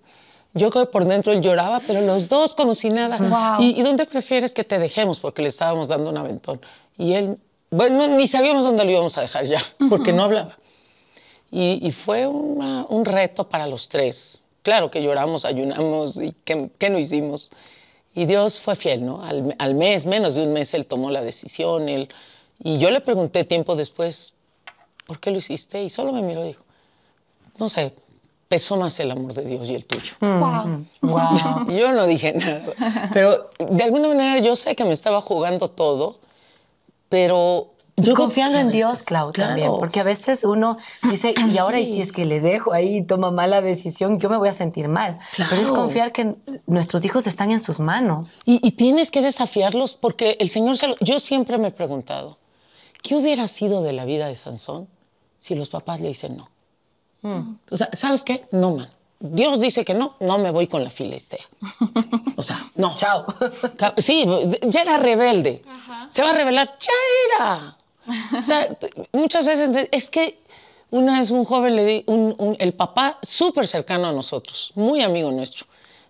yo 0.56 0.70
creo 0.70 0.86
que 0.86 0.92
por 0.92 1.04
dentro 1.04 1.34
él 1.34 1.42
lloraba, 1.42 1.80
pero 1.86 2.00
los 2.00 2.28
dos 2.28 2.54
como 2.54 2.72
si 2.72 2.88
nada. 2.88 3.58
¿Y, 3.60 3.82
dónde 3.82 4.06
prefieres 4.06 4.54
que 4.54 4.64
te 4.64 4.78
dejemos? 4.78 5.20
Porque 5.20 5.42
le 5.42 5.48
estábamos 5.48 5.88
dando 5.88 6.08
un 6.08 6.16
aventón. 6.16 6.62
Y 6.96 7.12
él, 7.12 7.38
bueno, 7.70 8.08
ni 8.08 8.26
sabíamos 8.26 8.64
dónde 8.64 8.84
lo 8.86 8.90
íbamos 8.90 9.18
a 9.18 9.20
dejar 9.20 9.44
ya, 9.44 9.60
porque 9.90 10.14
no 10.14 10.24
hablaba. 10.24 10.56
Y, 11.50 11.90
fue 11.92 12.26
un 12.26 13.04
reto 13.04 13.50
para 13.50 13.66
los 13.66 13.90
tres. 13.90 14.44
Claro 14.62 14.90
que 14.90 15.02
lloramos, 15.02 15.44
ayunamos 15.44 16.16
y 16.16 16.34
qué, 16.44 16.90
no 16.90 16.98
hicimos. 16.98 17.50
Y 18.14 18.24
Dios 18.24 18.58
fue 18.58 18.76
fiel, 18.76 19.04
¿no? 19.04 19.22
Al, 19.22 19.74
mes, 19.74 20.06
menos 20.06 20.36
de 20.36 20.42
un 20.42 20.54
mes, 20.54 20.72
él 20.72 20.86
tomó 20.86 21.10
la 21.10 21.20
decisión. 21.20 21.90
Él, 21.90 22.08
y 22.64 22.78
yo 22.78 22.90
le 22.90 23.02
pregunté 23.02 23.44
tiempo 23.44 23.76
después, 23.76 24.35
¿por 25.06 25.20
qué 25.20 25.30
lo 25.30 25.38
hiciste? 25.38 25.82
Y 25.82 25.90
solo 25.90 26.12
me 26.12 26.22
miró 26.22 26.44
y 26.44 26.48
dijo, 26.48 26.64
no 27.58 27.68
sé, 27.68 27.94
pesó 28.48 28.76
más 28.76 28.98
el 29.00 29.10
amor 29.10 29.34
de 29.34 29.44
Dios 29.44 29.68
y 29.68 29.74
el 29.74 29.86
tuyo. 29.86 30.14
Wow. 30.20 30.86
wow. 31.02 31.68
Yo 31.68 31.92
no 31.92 32.06
dije 32.06 32.32
nada, 32.32 32.64
pero 33.12 33.50
de 33.58 33.84
alguna 33.84 34.08
manera 34.08 34.38
yo 34.38 34.54
sé 34.56 34.76
que 34.76 34.84
me 34.84 34.92
estaba 34.92 35.20
jugando 35.20 35.70
todo, 35.70 36.20
pero 37.08 37.72
yo 37.96 38.14
confiando 38.14 38.58
en 38.58 38.70
Dios, 38.70 39.04
Clau, 39.04 39.32
también, 39.32 39.72
porque 39.78 40.00
a 40.00 40.02
veces 40.02 40.44
uno 40.44 40.76
dice, 41.02 41.34
y 41.50 41.56
ahora 41.56 41.80
y 41.80 41.86
si 41.86 42.02
es 42.02 42.12
que 42.12 42.26
le 42.26 42.40
dejo 42.40 42.74
ahí 42.74 42.98
y 42.98 43.02
toma 43.02 43.30
mala 43.30 43.62
decisión, 43.62 44.20
yo 44.20 44.28
me 44.28 44.36
voy 44.36 44.48
a 44.48 44.52
sentir 44.52 44.88
mal. 44.88 45.18
Pero 45.36 45.62
es 45.62 45.70
confiar 45.70 46.12
que 46.12 46.34
nuestros 46.66 47.06
hijos 47.06 47.26
están 47.26 47.52
en 47.52 47.60
sus 47.60 47.80
manos. 47.80 48.38
Y, 48.44 48.72
tienes 48.72 49.10
que 49.10 49.22
desafiarlos 49.22 49.94
porque 49.94 50.36
el 50.40 50.50
Señor, 50.50 50.76
se 50.76 50.94
yo 51.00 51.18
siempre 51.18 51.56
me 51.56 51.68
he 51.68 51.70
preguntado, 51.70 52.36
¿qué 53.02 53.16
hubiera 53.16 53.48
sido 53.48 53.82
de 53.82 53.94
la 53.94 54.04
vida 54.04 54.28
de 54.28 54.36
Sansón 54.36 54.88
si 55.46 55.54
los 55.54 55.68
papás 55.68 56.00
le 56.00 56.08
dicen 56.08 56.36
no? 56.36 56.50
Mm. 57.22 57.58
O 57.70 57.76
sea, 57.76 57.88
¿sabes 57.92 58.24
qué? 58.24 58.48
No, 58.50 58.74
man. 58.74 58.90
Dios 59.20 59.60
dice 59.60 59.84
que 59.84 59.94
no, 59.94 60.16
no 60.18 60.38
me 60.38 60.50
voy 60.50 60.66
con 60.66 60.82
la 60.82 60.90
filistea. 60.90 61.44
O 62.36 62.42
sea, 62.42 62.60
no. 62.74 62.96
Chao. 62.96 63.24
Sí, 63.96 64.26
ya 64.62 64.82
era 64.82 64.98
rebelde. 64.98 65.62
Se 66.08 66.20
va 66.22 66.30
a 66.30 66.32
revelar, 66.32 66.76
ya 66.80 66.92
era. 67.28 67.78
O 68.38 68.42
sea, 68.42 68.76
muchas 69.12 69.46
veces 69.46 69.88
es 69.92 70.08
que 70.08 70.40
una 70.90 71.20
vez 71.20 71.30
un 71.30 71.44
joven 71.44 71.76
le 71.76 71.84
di, 71.84 72.04
un, 72.08 72.56
el 72.58 72.74
papá 72.74 73.18
súper 73.22 73.68
cercano 73.68 74.08
a 74.08 74.12
nosotros, 74.12 74.72
muy 74.74 75.00
amigo 75.00 75.30
nuestro, 75.30 75.66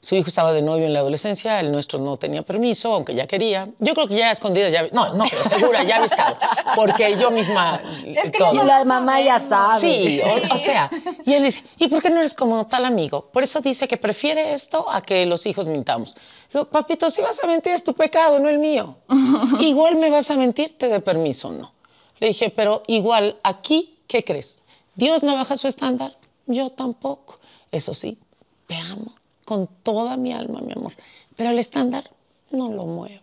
Su 0.06 0.14
hijo 0.14 0.28
estaba 0.28 0.52
de 0.52 0.62
novio 0.62 0.86
en 0.86 0.92
la 0.92 1.00
adolescencia, 1.00 1.58
el 1.58 1.72
nuestro 1.72 1.98
no 1.98 2.16
tenía 2.16 2.42
permiso, 2.42 2.94
aunque 2.94 3.12
ya 3.12 3.26
quería. 3.26 3.70
Yo 3.80 3.92
creo 3.92 4.06
que 4.06 4.14
ya 4.14 4.30
escondidas 4.30 4.72
ya, 4.72 4.86
no, 4.92 5.14
no, 5.14 5.24
pero 5.28 5.42
segura, 5.42 5.82
ya 5.82 5.96
había 5.96 6.06
estado, 6.06 6.36
porque 6.76 7.16
yo 7.18 7.32
misma... 7.32 7.82
Es 8.06 8.30
que 8.30 8.38
la 8.38 8.84
mamá 8.84 9.20
ya 9.20 9.40
sabe. 9.40 9.80
Sí, 9.80 10.20
o, 10.52 10.58
sea, 10.58 10.88
y 11.24 11.34
él 11.34 11.42
dice, 11.42 11.64
¿y 11.76 11.88
por 11.88 12.00
qué 12.02 12.10
no 12.10 12.18
eres 12.20 12.34
como 12.34 12.68
tal 12.68 12.84
amigo? 12.84 13.30
Por 13.32 13.42
eso 13.42 13.60
dice 13.60 13.88
que 13.88 13.96
prefiere 13.96 14.54
esto 14.54 14.88
a 14.88 15.00
que 15.00 15.26
los 15.26 15.44
hijos 15.44 15.66
mintamos. 15.66 16.16
Digo, 16.52 16.66
papito, 16.66 17.10
si 17.10 17.20
vas 17.20 17.42
a 17.42 17.48
mentir 17.48 17.72
es 17.72 17.82
tu 17.82 17.92
pecado, 17.92 18.38
no 18.38 18.48
el 18.48 18.60
mío. 18.60 18.98
igual 19.58 19.96
me 19.96 20.08
vas 20.08 20.30
a 20.30 20.36
mentir, 20.36 20.78
te 20.78 20.86
dé 20.86 21.00
permiso, 21.00 21.50
no. 21.50 21.72
Le 22.20 22.28
dije, 22.28 22.50
pero 22.50 22.84
igual 22.86 23.40
aquí, 23.42 23.98
¿qué 24.06 24.22
crees? 24.22 24.60
Dios 24.94 25.24
no 25.24 25.34
baja 25.34 25.56
su 25.56 25.66
estándar, 25.66 26.16
yo 26.46 26.70
tampoco. 26.70 27.40
Eso 27.72 27.92
sí, 27.92 28.20
te 28.68 28.76
amo 28.76 29.16
con 29.46 29.68
toda 29.82 30.18
mi 30.18 30.32
alma, 30.34 30.60
mi 30.60 30.72
amor. 30.72 30.92
Pero 31.34 31.50
el 31.50 31.58
estándar 31.58 32.10
no 32.50 32.70
lo 32.70 32.84
muevo. 32.84 33.22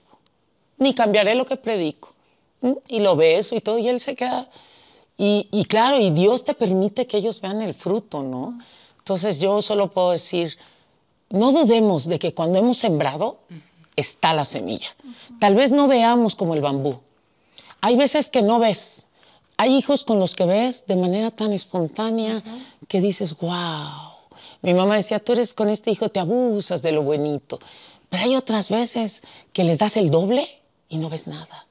Ni 0.79 0.95
cambiaré 0.95 1.35
lo 1.35 1.45
que 1.45 1.57
predico. 1.57 2.13
Y 2.87 2.99
lo 2.99 3.15
beso 3.15 3.55
y 3.55 3.61
todo, 3.61 3.77
y 3.77 3.89
él 3.89 3.99
se 3.99 4.15
queda. 4.15 4.49
Y, 5.17 5.65
claro, 5.65 5.99
y 5.99 6.09
Dios 6.09 6.43
te 6.43 6.53
permite 6.53 7.05
que 7.05 7.17
ellos 7.17 7.39
vean 7.39 7.61
el 7.61 7.75
fruto, 7.75 8.23
¿no? 8.23 8.57
Entonces 8.97 9.39
yo 9.39 9.61
solo 9.61 9.91
puedo 9.91 10.11
decir, 10.11 10.57
no 11.29 11.51
dudemos 11.51 12.07
de 12.07 12.19
que 12.19 12.33
cuando 12.33 12.57
hemos 12.57 12.77
sembrado 12.77 13.39
está 13.95 14.33
la 14.33 14.45
semilla. 14.45 14.87
Tal 15.39 15.55
vez 15.55 15.71
no 15.71 15.87
veamos 15.87 16.35
como 16.35 16.53
el 16.55 16.61
bambú. 16.61 16.99
Hay 17.81 17.97
veces 17.97 18.29
que 18.29 18.41
no 18.41 18.59
ves. 18.59 19.07
Hay 19.57 19.75
hijos 19.75 20.03
con 20.03 20.19
los 20.19 20.35
que 20.35 20.45
ves 20.45 20.87
de 20.87 20.95
manera 20.95 21.31
tan 21.31 21.51
espontánea 21.51 22.41
que 22.87 23.01
dices, 23.01 23.37
wow 23.37 24.12
mi 24.63 24.73
mamá 24.73 24.95
decía, 24.95 25.19
tú 25.19 25.33
eres 25.33 25.53
con 25.53 25.69
este 25.69 25.91
hijo, 25.91 26.09
te 26.09 26.19
abusas 26.19 26.81
de 26.81 26.93
lo 26.93 27.03
buenito. 27.03 27.59
Pero 28.09 28.23
hay 28.23 28.35
otras 28.35 28.69
veces 28.69 29.23
que 29.51 29.63
les 29.63 29.79
das 29.79 29.97
el 29.97 30.09
doble 30.09 30.47
y 30.89 30.97
no 30.97 31.09
ves 31.09 31.27
nada. 31.27 31.67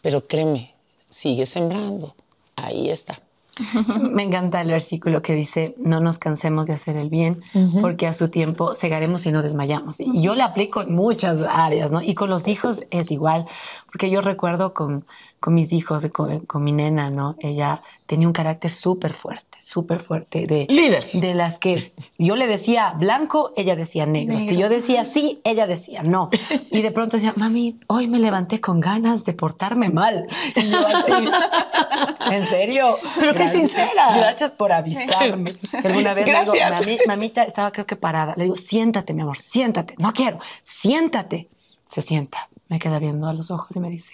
Pero 0.00 0.26
créeme, 0.26 0.74
sigue 1.08 1.46
sembrando. 1.46 2.14
Ahí 2.56 2.90
está. 2.90 3.20
Me 4.00 4.22
encanta 4.22 4.62
el 4.62 4.70
versículo 4.70 5.22
que 5.22 5.34
dice, 5.34 5.74
no 5.78 6.00
nos 6.00 6.18
cansemos 6.18 6.66
de 6.66 6.72
hacer 6.72 6.96
el 6.96 7.10
bien, 7.10 7.42
porque 7.80 8.06
a 8.06 8.14
su 8.14 8.28
tiempo 8.28 8.74
cegaremos 8.74 9.26
y 9.26 9.32
no 9.32 9.42
desmayamos. 9.42 10.00
Y 10.00 10.22
yo 10.22 10.34
le 10.34 10.42
aplico 10.42 10.82
en 10.82 10.94
muchas 10.94 11.40
áreas, 11.40 11.92
¿no? 11.92 12.02
Y 12.02 12.14
con 12.14 12.30
los 12.30 12.48
hijos 12.48 12.84
es 12.90 13.10
igual, 13.10 13.46
porque 13.86 14.10
yo 14.10 14.22
recuerdo 14.22 14.74
con, 14.74 15.04
con 15.42 15.54
mis 15.54 15.72
hijos, 15.72 16.06
con, 16.12 16.46
con 16.46 16.62
mi 16.62 16.70
nena, 16.72 17.10
¿no? 17.10 17.34
Ella 17.40 17.82
tenía 18.06 18.28
un 18.28 18.32
carácter 18.32 18.70
súper 18.70 19.12
fuerte 19.12 19.52
súper 19.62 20.00
fuerte 20.00 20.46
de 20.48 20.66
líder. 20.68 21.04
de 21.12 21.34
las 21.34 21.56
que 21.56 21.94
yo 22.18 22.34
le 22.34 22.48
decía 22.48 22.94
blanco 22.96 23.52
ella 23.56 23.76
decía 23.76 24.06
negro. 24.06 24.40
si 24.40 24.56
yo 24.56 24.68
decía 24.68 25.04
sí 25.04 25.40
ella 25.44 25.66
decía 25.68 26.02
no. 26.02 26.30
Y 26.72 26.82
de 26.82 26.90
pronto 26.90 27.16
decía 27.16 27.32
mami 27.36 27.78
hoy 27.86 28.08
me 28.08 28.18
levanté 28.18 28.60
con 28.60 28.80
ganas 28.80 29.24
de 29.24 29.34
portarme 29.34 29.88
mal 29.88 30.26
y 30.56 30.68
yo 30.68 30.84
así 30.84 31.12
en 32.32 32.44
serio 32.44 32.98
pero 33.20 33.34
qué 33.34 33.46
sincera. 33.46 34.16
gracias 34.16 34.50
por 34.50 34.72
avisarme. 34.72 35.54
Alguna 35.84 36.14
vez 36.14 36.26
gracias. 36.26 36.84
Digo, 36.84 37.02
mamita 37.06 37.44
estaba 37.44 37.70
creo 37.70 37.86
que 37.86 37.94
parada 37.94 38.34
le 38.36 38.44
digo 38.44 38.56
siéntate 38.56 39.14
mi 39.14 39.22
amor 39.22 39.38
siéntate. 39.38 39.94
No 39.98 40.12
quiero. 40.12 40.38
Siéntate 40.64 41.48
se 41.86 42.02
sienta 42.02 42.48
me 42.68 42.80
queda 42.80 42.98
viendo 42.98 43.28
a 43.28 43.32
los 43.32 43.50
ojos 43.52 43.76
y 43.76 43.80
me 43.80 43.90
dice 43.90 44.12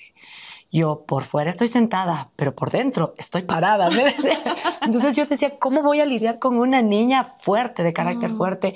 yo 0.70 1.04
por 1.06 1.25
fuera 1.25 1.50
estoy 1.50 1.68
sentada, 1.68 2.30
pero 2.37 2.54
por 2.54 2.70
dentro 2.70 3.14
estoy 3.16 3.42
parada. 3.42 3.88
Entonces 4.82 5.16
yo 5.16 5.25
decía, 5.26 5.58
¿cómo 5.58 5.82
voy 5.82 6.00
a 6.00 6.06
lidiar 6.06 6.38
con 6.38 6.58
una 6.58 6.82
niña 6.82 7.25
fuerte, 7.25 7.82
de 7.82 7.92
carácter 7.92 8.30
mm. 8.30 8.37
fuerte? 8.37 8.75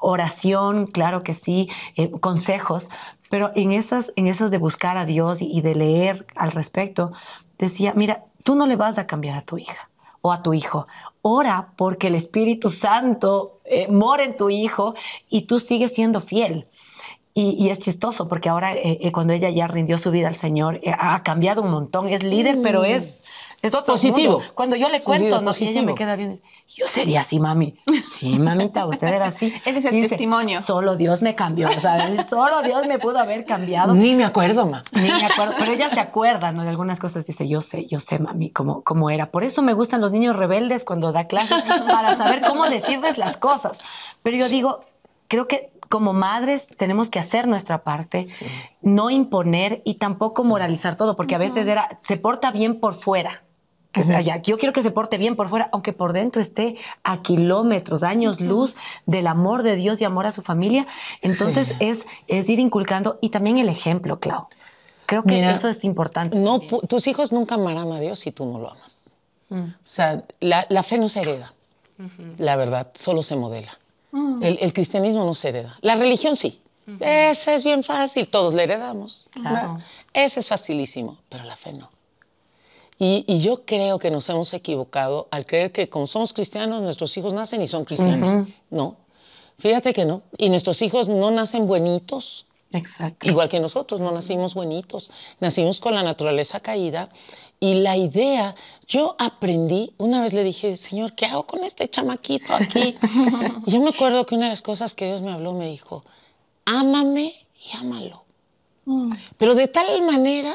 Oración, 0.00 0.86
claro 0.86 1.22
que 1.22 1.34
sí, 1.34 1.68
eh, 1.96 2.10
consejos, 2.10 2.90
pero 3.30 3.50
en 3.54 3.72
esas, 3.72 4.12
en 4.16 4.26
esas 4.26 4.50
de 4.50 4.58
buscar 4.58 4.96
a 4.96 5.04
Dios 5.04 5.42
y, 5.42 5.60
de 5.60 5.74
leer 5.74 6.26
al 6.36 6.52
respecto, 6.52 7.12
decía, 7.58 7.92
mira, 7.94 8.24
tú 8.42 8.54
no 8.54 8.66
le 8.66 8.76
vas 8.76 8.98
a 8.98 9.06
cambiar 9.06 9.36
a 9.36 9.42
tu 9.42 9.58
hija 9.58 9.90
o 10.20 10.32
a 10.32 10.42
tu 10.42 10.54
hijo. 10.54 10.86
Ora 11.20 11.72
porque 11.76 12.06
el 12.06 12.14
Espíritu 12.14 12.70
Santo 12.70 13.60
eh, 13.64 13.88
mora 13.88 14.24
en 14.24 14.36
tu 14.36 14.50
hijo 14.50 14.94
y 15.28 15.42
tú 15.42 15.58
sigues 15.58 15.94
siendo 15.94 16.20
fiel. 16.20 16.68
Y, 17.36 17.68
es 17.68 17.80
chistoso 17.80 18.28
porque 18.28 18.48
ahora 18.48 18.74
eh, 18.74 18.98
eh, 19.00 19.10
cuando 19.10 19.32
ella 19.32 19.50
ya 19.50 19.66
rindió 19.66 19.98
su 19.98 20.12
vida 20.12 20.28
al 20.28 20.36
Señor, 20.36 20.76
eh, 20.84 20.94
ha 20.96 21.20
cambiado 21.24 21.62
un 21.62 21.70
montón. 21.72 22.06
Es 22.06 22.22
líder, 22.22 22.60
pero 22.62 22.82
mm. 22.82 22.84
es, 22.84 23.24
es 23.60 23.74
otro 23.74 23.94
positivo. 23.94 24.40
Cuando 24.54 24.76
yo 24.76 24.88
le 24.88 25.02
cuento, 25.02 25.40
no, 25.40 25.50
y 25.58 25.64
ella 25.64 25.82
me 25.82 25.96
queda 25.96 26.14
bien. 26.14 26.40
Yo 26.76 26.86
sería 26.86 27.22
así, 27.22 27.40
mami. 27.40 27.76
Sí, 28.08 28.38
mamita, 28.38 28.86
usted 28.86 29.08
era 29.08 29.26
así. 29.26 29.52
Él 29.64 29.76
es 29.76 29.84
el 29.84 30.08
testimonio. 30.08 30.62
Solo 30.62 30.94
Dios 30.94 31.22
me 31.22 31.34
cambió, 31.34 31.66
¿sabes? 31.68 32.24
Solo 32.30 32.62
Dios 32.62 32.86
me 32.86 33.00
pudo 33.00 33.18
haber 33.18 33.44
cambiado. 33.44 33.94
Ni 33.94 34.14
me 34.14 34.24
acuerdo, 34.24 34.66
ma. 34.66 34.84
Ni 34.92 35.08
me 35.08 35.24
acuerdo. 35.24 35.54
Pero 35.58 35.72
ella 35.72 35.90
se 35.90 35.98
acuerda, 35.98 36.52
¿no? 36.52 36.62
De 36.62 36.70
algunas 36.70 37.00
cosas 37.00 37.26
dice, 37.26 37.48
yo 37.48 37.62
sé, 37.62 37.86
yo 37.86 37.98
sé, 37.98 38.20
mami, 38.20 38.50
cómo, 38.50 38.82
cómo 38.82 39.10
era. 39.10 39.32
Por 39.32 39.42
eso 39.42 39.60
me 39.60 39.72
gustan 39.72 40.00
los 40.00 40.12
niños 40.12 40.36
rebeldes 40.36 40.84
cuando 40.84 41.10
da 41.10 41.26
clases, 41.26 41.64
para 41.64 42.14
saber 42.14 42.42
cómo 42.42 42.70
decirles 42.70 43.18
las 43.18 43.36
cosas. 43.36 43.80
Pero 44.22 44.36
yo 44.36 44.48
digo, 44.48 44.84
creo 45.34 45.48
que 45.48 45.72
como 45.88 46.12
madres 46.12 46.68
tenemos 46.76 47.10
que 47.10 47.18
hacer 47.18 47.48
nuestra 47.48 47.82
parte, 47.82 48.26
no 48.82 49.10
imponer 49.10 49.82
y 49.84 49.94
tampoco 49.94 50.44
moralizar 50.44 50.96
todo, 50.96 51.16
porque 51.16 51.34
a 51.34 51.38
veces 51.38 51.66
era, 51.66 51.98
se 52.02 52.16
porta 52.16 52.52
bien 52.52 52.78
por 52.78 52.94
fuera. 52.94 53.42
Que 53.92 54.02
sea, 54.02 54.20
ya, 54.20 54.42
yo 54.42 54.58
quiero 54.58 54.72
que 54.72 54.82
se 54.82 54.90
porte 54.90 55.18
bien 55.18 55.36
por 55.36 55.48
fuera, 55.48 55.68
aunque 55.72 55.92
por 55.92 56.12
dentro 56.12 56.40
esté 56.40 56.76
a 57.04 57.22
kilómetros, 57.22 58.02
años 58.02 58.40
luz 58.40 58.76
del 59.06 59.28
amor 59.28 59.62
de 59.62 59.76
Dios 59.76 60.00
y 60.00 60.04
amor 60.04 60.26
a 60.26 60.32
su 60.32 60.42
familia. 60.42 60.86
Entonces 61.20 61.74
es, 61.78 62.06
es 62.26 62.48
ir 62.48 62.58
inculcando 62.58 63.18
y 63.20 63.28
también 63.28 63.58
el 63.58 63.68
ejemplo, 63.68 64.18
Clau. 64.18 64.48
Creo 65.06 65.22
que 65.22 65.48
eso 65.48 65.68
es 65.68 65.84
importante. 65.84 66.36
No, 66.36 66.60
tus 66.60 67.06
hijos 67.06 67.30
nunca 67.30 67.54
amarán 67.54 67.92
a 67.92 68.00
Dios 68.00 68.18
si 68.18 68.32
tú 68.32 68.46
no 68.46 68.58
lo 68.58 68.70
amas. 68.70 69.12
Mm. 69.48 69.60
O 69.60 69.72
sea, 69.84 70.24
la, 70.40 70.82
fe 70.82 70.98
no 70.98 71.08
se 71.08 71.20
hereda, 71.20 71.54
la 72.38 72.56
verdad, 72.56 72.90
solo 72.94 73.22
se 73.22 73.36
modela. 73.36 73.78
Mm. 74.14 74.44
El, 74.44 74.72
cristianismo 74.72 75.24
no 75.24 75.34
se 75.34 75.48
hereda. 75.48 75.76
La 75.80 75.96
religión 75.96 76.36
sí. 76.36 76.60
Esa 77.00 77.54
es 77.54 77.64
bien 77.64 77.82
fácil, 77.82 78.28
todos 78.28 78.54
le 78.54 78.62
heredamos. 78.62 79.26
Claro. 79.30 79.78
Ese 80.12 80.38
es 80.38 80.46
facilísimo, 80.46 81.18
pero 81.28 81.42
la 81.42 81.56
fe 81.56 81.72
no. 81.72 81.90
Y, 82.96 83.24
yo 83.40 83.64
creo 83.64 83.98
que 83.98 84.12
nos 84.12 84.28
hemos 84.28 84.54
equivocado 84.54 85.26
al 85.32 85.46
creer 85.46 85.72
que 85.72 85.88
como 85.88 86.06
somos 86.06 86.32
cristianos, 86.32 86.80
nuestros 86.80 87.16
hijos 87.16 87.32
nacen 87.32 87.60
y 87.60 87.66
son 87.66 87.84
cristianos. 87.84 88.46
No, 88.70 88.96
fíjate 89.58 89.92
que 89.92 90.04
no. 90.04 90.22
Y 90.38 90.48
nuestros 90.48 90.80
hijos 90.82 91.08
no 91.08 91.32
nacen 91.32 91.66
buenitos. 91.66 92.46
Exacto. 92.74 93.28
Igual 93.28 93.48
que 93.48 93.60
nosotros, 93.60 94.00
no 94.00 94.10
nacimos 94.10 94.54
buenitos. 94.54 95.10
Nacimos 95.38 95.78
con 95.78 95.94
la 95.94 96.02
naturaleza 96.02 96.58
caída 96.58 97.08
y 97.60 97.74
la 97.74 97.96
idea, 97.96 98.56
yo 98.88 99.14
aprendí, 99.18 99.94
una 99.96 100.20
vez 100.20 100.32
le 100.32 100.42
dije, 100.42 100.76
Señor, 100.76 101.14
¿qué 101.14 101.26
hago 101.26 101.46
con 101.46 101.62
este 101.62 101.88
chamaquito 101.88 102.52
aquí? 102.52 102.96
y 103.64 103.70
yo 103.70 103.80
me 103.80 103.90
acuerdo 103.90 104.26
que 104.26 104.34
una 104.34 104.46
de 104.46 104.50
las 104.50 104.60
cosas 104.60 104.92
que 104.94 105.06
Dios 105.06 105.22
me 105.22 105.30
habló 105.30 105.52
me 105.52 105.68
dijo, 105.68 106.04
ámame 106.64 107.32
y 107.64 107.76
ámalo. 107.76 108.24
Mm. 108.86 109.12
Pero 109.38 109.54
de 109.54 109.68
tal 109.68 110.02
manera 110.02 110.52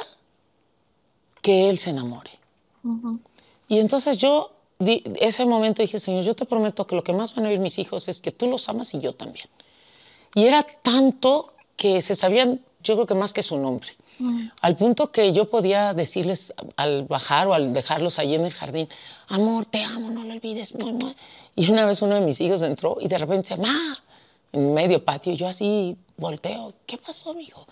que 1.42 1.70
Él 1.70 1.80
se 1.80 1.92
enamore. 1.92 2.32
Y 3.70 3.80
entonces 3.80 4.18
yo, 4.18 4.52
ese 4.80 5.46
momento 5.46 5.82
dije, 5.82 6.00
Señor, 6.00 6.24
yo 6.24 6.36
te 6.36 6.46
prometo 6.46 6.86
que 6.86 6.96
lo 6.96 7.04
que 7.04 7.14
más 7.14 7.34
van 7.34 7.46
a 7.46 7.50
oír 7.50 7.60
mis 7.60 7.80
hijos 7.80 8.10
es 8.10 8.20
que 8.20 8.32
tú 8.32 8.48
los 8.48 8.68
amas 8.68 8.94
y 8.94 9.00
yo 9.00 9.16
también. 9.16 9.48
Y 10.36 10.44
era 10.44 10.64
tanto 10.64 11.54
que 11.80 12.02
se 12.02 12.14
sabían, 12.14 12.60
yo 12.84 12.96
creo 12.96 13.08
que 13.08 13.16
más 13.16 13.34
que 13.34 13.42
su 13.42 13.58
nombre. 13.58 13.90
Al 14.60 14.76
punto 14.76 15.14
que 15.14 15.32
yo 15.32 15.50
podía 15.50 15.94
decirles 15.94 16.54
al 16.76 17.06
bajar 17.06 17.48
o 17.48 17.54
al 17.54 17.74
dejarlos 17.74 18.20
ahí 18.20 18.36
en 18.36 18.44
el 18.44 18.54
jardín, 18.54 18.90
amor, 19.30 19.64
te 19.64 19.82
amo, 19.82 20.10
no 20.10 20.26
lo 20.26 20.34
olvides. 20.34 20.74
Y 21.56 21.72
una 21.72 21.86
vez 21.86 22.02
uno 22.02 22.16
de 22.16 22.22
mis 22.22 22.42
hijos 22.42 22.62
entró 22.64 22.98
y 23.00 23.08
de 23.08 23.18
repente 23.18 23.56
dice, 23.56 23.62
ma, 23.62 23.98
en 24.52 24.74
medio 24.74 25.06
patio, 25.06 25.32
yo 25.34 25.48
así 25.48 25.96
volteo, 26.18 26.74
¿qué 26.86 26.98
pasó, 26.98 27.32
amigo? 27.32 27.66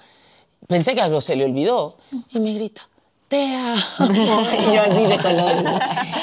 Pensé 0.68 0.96
que 0.96 1.02
algo 1.02 1.20
se 1.20 1.36
le 1.36 1.44
olvidó 1.44 1.98
y 2.30 2.40
me 2.40 2.54
grita, 2.54 2.88
te 3.28 3.54
amo. 3.54 3.82
y 4.10 4.74
yo 4.74 4.82
así 4.84 5.06
de 5.06 5.18
colores. 5.18 5.66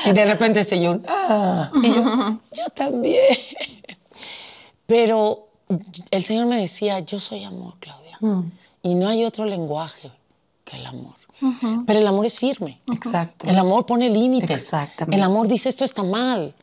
Y 0.07 0.12
de 0.12 0.25
repente 0.25 0.64
se 0.64 0.81
yo, 0.81 1.00
ah. 1.07 1.71
y 1.83 1.93
yo, 1.93 2.41
yo 2.53 2.64
también. 2.75 3.37
Pero 4.87 5.49
el 6.11 6.25
Señor 6.25 6.47
me 6.47 6.61
decía, 6.61 7.00
yo 7.00 7.21
soy 7.21 7.44
amor, 7.44 7.75
Claudia. 7.80 8.18
Mm. 8.21 8.52
Y 8.83 8.94
no 8.94 9.09
hay 9.09 9.25
otro 9.25 9.44
lenguaje 9.44 10.11
que 10.64 10.76
el 10.76 10.87
amor. 10.87 11.14
Pero 11.87 11.99
el 11.99 12.06
amor 12.06 12.26
es 12.26 12.38
firme. 12.38 12.80
Exacto. 12.92 13.47
El 13.47 13.59
amor 13.59 13.85
pone 13.85 14.09
límites. 14.09 14.50
Exactamente. 14.50 15.16
El 15.16 15.23
amor 15.23 15.49
dice 15.49 15.68
esto 15.68 15.85
está 15.85 16.02
mal. 16.02 16.54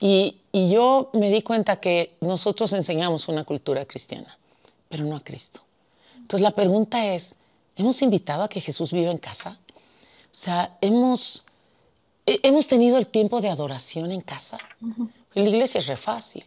Y, 0.00 0.38
y, 0.50 0.70
yo 0.70 1.10
me 1.12 1.30
di 1.30 1.42
cuenta 1.42 1.76
que 1.76 2.16
nosotros 2.20 2.72
enseñamos 2.72 3.28
una 3.28 3.44
cultura 3.44 3.84
cristiana, 3.84 4.36
pero 4.88 5.04
no 5.04 5.16
a 5.16 5.20
Cristo. 5.22 5.60
Entonces 6.16 6.42
la 6.42 6.50
pregunta 6.50 7.14
es, 7.14 7.36
¿hemos 7.76 8.02
invitado 8.02 8.42
a 8.42 8.48
que 8.48 8.60
Jesús 8.60 8.92
viva 8.92 9.10
en 9.10 9.18
casa? 9.18 9.58
O 9.70 10.36
sea, 10.36 10.76
¿hemos, 10.80 11.44
hemos 12.26 12.66
tenido 12.66 12.98
el 12.98 13.06
tiempo 13.06 13.40
de 13.40 13.50
adoración 13.50 14.10
en 14.10 14.20
casa? 14.20 14.58
En 15.34 15.44
la 15.44 15.48
iglesia 15.48 15.78
es 15.78 15.86
re 15.86 15.96
fácil. 15.96 16.44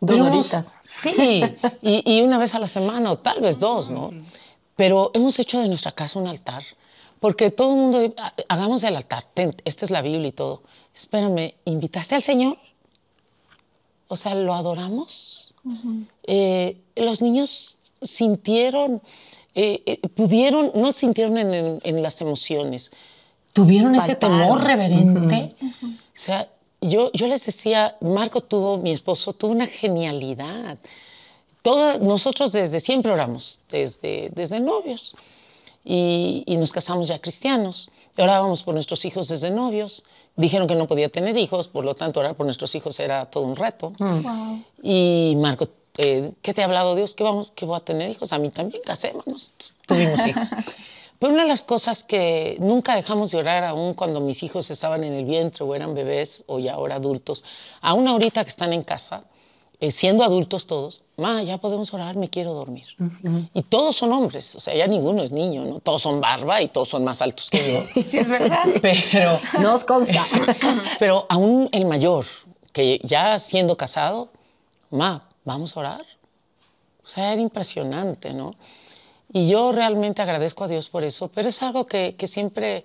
Dos 0.00 0.20
horitas. 0.20 0.72
Sí, 0.82 1.44
y, 1.82 2.20
una 2.22 2.38
vez 2.38 2.54
a 2.54 2.58
la 2.58 2.68
semana 2.68 3.12
o 3.12 3.18
tal 3.18 3.40
vez 3.40 3.58
dos, 3.58 3.90
¿no? 3.90 4.10
Pero 4.76 5.10
hemos 5.14 5.38
hecho 5.38 5.60
de 5.60 5.68
nuestra 5.68 5.92
casa 5.92 6.18
un 6.18 6.26
altar, 6.26 6.64
porque 7.20 7.50
todo 7.50 7.72
el 7.72 7.78
mundo, 7.78 8.14
hagamos 8.48 8.82
el 8.84 8.96
altar, 8.96 9.26
esta 9.64 9.84
es 9.84 9.90
la 9.90 10.02
Biblia 10.02 10.28
y 10.28 10.32
todo. 10.32 10.62
Espérame, 10.94 11.54
¿invitaste 11.64 12.14
al 12.14 12.22
Señor? 12.22 12.58
O 14.08 14.16
sea, 14.16 14.34
¿lo 14.34 14.54
adoramos? 14.54 15.54
Eh, 16.24 16.80
los 16.96 17.22
niños 17.22 17.78
sintieron, 18.00 19.00
eh, 19.54 19.82
eh, 19.86 20.08
pudieron, 20.08 20.72
no 20.74 20.92
sintieron 20.92 21.38
en, 21.38 22.02
las 22.02 22.20
emociones, 22.20 22.90
tuvieron 23.52 23.94
ese 23.94 24.16
temor 24.16 24.62
reverente. 24.64 25.54
O 25.62 25.96
sea, 26.14 26.48
yo, 26.82 27.10
yo 27.12 27.26
les 27.26 27.46
decía, 27.46 27.96
Marco 28.00 28.40
tuvo, 28.40 28.78
mi 28.78 28.90
esposo, 28.90 29.32
tuvo 29.32 29.52
una 29.52 29.66
genialidad. 29.66 30.78
Todos 31.62 32.00
nosotros 32.00 32.52
desde 32.52 32.80
siempre 32.80 33.12
oramos, 33.12 33.60
desde, 33.70 34.30
desde 34.34 34.60
novios. 34.60 35.14
Y, 35.84 36.44
nos 36.58 36.72
casamos 36.72 37.08
ya 37.08 37.20
cristianos. 37.20 37.88
Orábamos 38.16 38.62
por 38.62 38.74
nuestros 38.74 39.04
hijos 39.04 39.28
desde 39.28 39.50
novios. 39.50 40.04
Dijeron 40.36 40.66
que 40.66 40.74
no 40.74 40.86
podía 40.86 41.08
tener 41.08 41.36
hijos, 41.36 41.68
por 41.68 41.84
lo 41.84 41.94
tanto 41.94 42.20
orar 42.20 42.34
por 42.34 42.46
nuestros 42.46 42.74
hijos 42.74 42.98
era 43.00 43.26
todo 43.26 43.44
un 43.44 43.56
reto. 43.56 43.92
Mm. 43.98 44.62
Y 44.82 45.34
Marco, 45.36 45.68
eh, 45.98 46.32
¿qué 46.42 46.54
te 46.54 46.62
ha 46.62 46.64
hablado 46.64 46.94
Dios? 46.94 47.14
¿Que, 47.14 47.24
vamos, 47.24 47.52
que 47.54 47.64
voy 47.64 47.76
a 47.76 47.80
tener 47.80 48.10
hijos? 48.10 48.32
A 48.32 48.38
mí 48.38 48.50
también, 48.50 48.82
casémonos. 48.84 49.52
Tuvimos 49.86 50.26
hijos. 50.26 50.48
Pero 51.22 51.34
una 51.34 51.44
de 51.44 51.48
las 51.48 51.62
cosas 51.62 52.02
que 52.02 52.56
nunca 52.58 52.96
dejamos 52.96 53.30
de 53.30 53.38
orar, 53.38 53.62
aún 53.62 53.94
cuando 53.94 54.20
mis 54.20 54.42
hijos 54.42 54.68
estaban 54.72 55.04
en 55.04 55.12
el 55.12 55.24
vientre 55.24 55.64
o 55.64 55.72
eran 55.72 55.94
bebés 55.94 56.42
o 56.48 56.58
ya 56.58 56.74
ahora 56.74 56.96
adultos, 56.96 57.44
aún 57.80 58.08
ahorita 58.08 58.42
que 58.42 58.48
están 58.50 58.72
en 58.72 58.82
casa, 58.82 59.22
eh, 59.78 59.92
siendo 59.92 60.24
adultos 60.24 60.66
todos, 60.66 61.04
ma, 61.16 61.40
ya 61.44 61.58
podemos 61.58 61.94
orar, 61.94 62.16
me 62.16 62.28
quiero 62.28 62.54
dormir. 62.54 62.86
Y 63.54 63.62
todos 63.62 63.94
son 63.94 64.10
hombres, 64.12 64.56
o 64.56 64.60
sea, 64.60 64.74
ya 64.74 64.88
ninguno 64.88 65.22
es 65.22 65.30
niño, 65.30 65.64
¿no? 65.64 65.78
Todos 65.78 66.02
son 66.02 66.20
barba 66.20 66.60
y 66.60 66.66
todos 66.66 66.88
son 66.88 67.04
más 67.04 67.22
altos 67.22 67.48
que 67.48 67.72
yo. 67.72 68.02
sí, 68.08 68.18
es 68.18 68.28
verdad. 68.28 68.64
Pero, 68.82 69.38
Nos 69.60 69.84
consta. 69.84 70.26
pero 70.98 71.26
aún 71.28 71.68
el 71.70 71.86
mayor, 71.86 72.26
que 72.72 73.00
ya 73.04 73.38
siendo 73.38 73.76
casado, 73.76 74.28
ma, 74.90 75.28
vamos 75.44 75.76
a 75.76 75.80
orar. 75.80 76.04
O 77.04 77.06
sea, 77.06 77.32
era 77.32 77.40
impresionante, 77.40 78.34
¿no? 78.34 78.56
Y 79.32 79.48
yo 79.48 79.72
realmente 79.72 80.20
agradezco 80.20 80.64
a 80.64 80.68
Dios 80.68 80.90
por 80.90 81.04
eso, 81.04 81.28
pero 81.28 81.48
es 81.48 81.62
algo 81.62 81.86
que, 81.86 82.14
siempre 82.26 82.84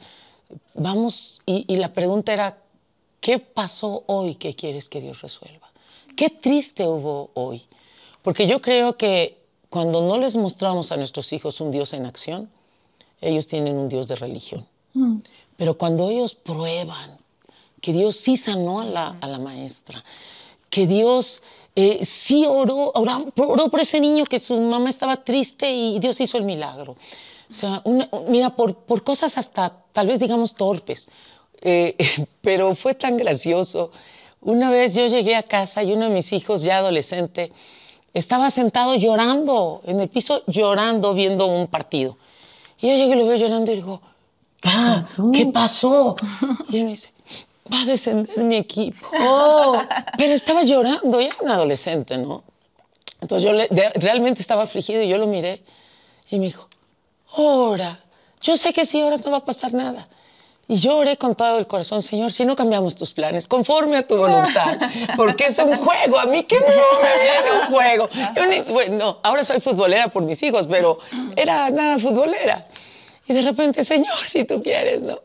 vamos, 0.73 1.41
y, 1.45 1.75
la 1.75 1.93
pregunta 1.93 2.31
era, 2.31 2.57
¿qué 3.19 3.39
pasó 3.39 4.03
hoy 4.07 4.35
que 4.35 4.55
quieres 4.55 4.87
que 4.89 5.01
Dios 5.01 5.21
resuelva? 5.21 5.69
¿Qué 6.15 6.29
triste 6.29 6.87
hubo 6.87 7.31
hoy? 7.33 7.63
Porque 8.21 8.47
yo 8.47 8.61
creo 8.61 8.97
que 8.97 9.37
cuando 9.69 10.01
no 10.01 10.17
les 10.17 10.37
mostramos 10.37 10.91
a 10.91 10.97
nuestros 10.97 11.33
hijos 11.33 11.59
un 11.59 11.71
Dios 11.71 11.93
en 11.93 12.05
acción, 12.05 12.49
ellos 13.19 13.47
tienen 13.47 13.75
un 13.75 13.89
Dios 13.89 14.07
de 14.07 14.15
religión. 14.15 14.65
Mm. 14.93 15.17
Pero 15.57 15.77
cuando 15.77 16.09
ellos 16.09 16.35
prueban 16.35 17.17
que 17.81 17.91
Dios 17.91 18.15
sí 18.15 18.37
sanó 18.37 18.79
a 18.79 18.85
la, 18.85 19.17
a 19.19 19.27
la 19.27 19.39
maestra, 19.39 20.03
que 20.69 20.87
Dios 20.87 21.41
eh, 21.75 21.99
sí 22.03 22.45
oró, 22.47 22.91
oró, 22.93 23.69
por 23.69 23.79
ese 23.79 23.99
niño 23.99 24.25
que 24.25 24.39
su 24.39 24.59
mamá 24.59 24.89
estaba 24.89 25.17
triste 25.17 25.71
y 25.71 25.99
Dios 25.99 26.19
hizo 26.19 26.37
el 26.37 26.43
milagro. 26.43 26.95
O 27.49 27.53
sea, 27.53 27.83
mira, 28.27 28.55
por, 28.55 28.75
por, 28.75 29.03
cosas 29.03 29.37
hasta 29.37 29.73
tal 29.91 30.07
vez 30.07 30.19
digamos 30.19 30.55
torpes, 30.55 31.09
eh, 31.61 31.95
pero 32.41 32.75
fue 32.75 32.93
tan 32.93 33.15
gracioso. 33.15 33.91
Una 34.41 34.69
vez 34.69 34.93
yo 34.93 35.07
llegué 35.07 35.35
a 35.35 35.43
casa 35.43 35.83
y 35.83 35.93
uno 35.93 36.05
de 36.05 36.11
mis 36.11 36.33
hijos 36.33 36.61
ya 36.61 36.77
adolescente 36.77 37.51
estaba 38.13 38.49
sentado 38.49 38.95
llorando 38.95 39.81
en 39.85 39.99
el 39.99 40.09
piso, 40.09 40.43
llorando 40.47 41.13
viendo 41.13 41.45
un 41.45 41.67
partido. 41.67 42.17
Y 42.81 42.87
yo 42.87 42.93
llegué 42.95 43.15
y 43.15 43.19
lo 43.19 43.27
veo 43.27 43.37
llorando 43.37 43.71
y 43.71 43.75
digo, 43.75 44.01
ah, 44.63 44.99
¿qué 45.33 45.45
pasó? 45.47 46.15
Y 46.69 46.77
él 46.77 46.83
me 46.85 46.89
dice, 46.91 47.11
va 47.71 47.81
a 47.81 47.85
descender 47.85 48.37
mi 48.39 48.55
equipo. 48.55 49.09
Oh, 49.19 49.79
pero 50.17 50.33
estaba 50.33 50.63
llorando, 50.63 51.19
ya 51.19 51.27
era 51.27 51.37
un 51.41 51.49
adolescente, 51.49 52.17
¿no? 52.17 52.43
Entonces 53.21 53.49
yo 53.49 53.77
realmente 53.95 54.41
estaba 54.41 54.63
afligido 54.63 55.01
y 55.01 55.07
yo 55.07 55.17
lo 55.17 55.27
miré 55.27 55.63
y 56.29 56.39
me 56.39 56.45
dijo, 56.45 56.69
ora, 57.35 57.99
yo 58.41 58.57
sé 58.57 58.73
que 58.73 58.85
si 58.85 59.01
oras 59.01 59.25
no 59.25 59.31
va 59.31 59.37
a 59.37 59.45
pasar 59.45 59.73
nada. 59.73 60.07
Y 60.69 60.77
yo 60.77 60.97
oré 60.97 61.15
con 61.15 61.33
todo 61.33 61.57
el 61.59 61.65
corazón, 61.65 62.01
Señor, 62.01 62.33
si 62.33 62.43
no 62.43 62.53
cambiamos 62.53 62.95
tus 62.95 63.13
planes, 63.13 63.47
conforme 63.47 63.97
a 63.97 64.05
tu 64.05 64.17
voluntad, 64.17 64.77
porque 65.15 65.45
es 65.45 65.57
un 65.59 65.71
juego, 65.77 66.19
a 66.19 66.25
mí 66.25 66.43
que 66.43 66.59
me 66.59 66.65
viene 66.65 67.61
un 67.61 67.73
juego. 67.73 68.09
bueno, 68.73 69.19
ahora 69.23 69.45
soy 69.45 69.61
futbolera 69.61 70.09
por 70.09 70.23
mis 70.23 70.43
hijos, 70.43 70.67
pero 70.67 70.99
era 71.37 71.69
nada 71.69 71.97
futbolera. 71.99 72.67
Y 73.27 73.33
de 73.33 73.43
repente, 73.43 73.83
Señor, 73.85 74.17
si 74.25 74.43
tú 74.43 74.61
quieres, 74.61 75.03
¿no? 75.03 75.21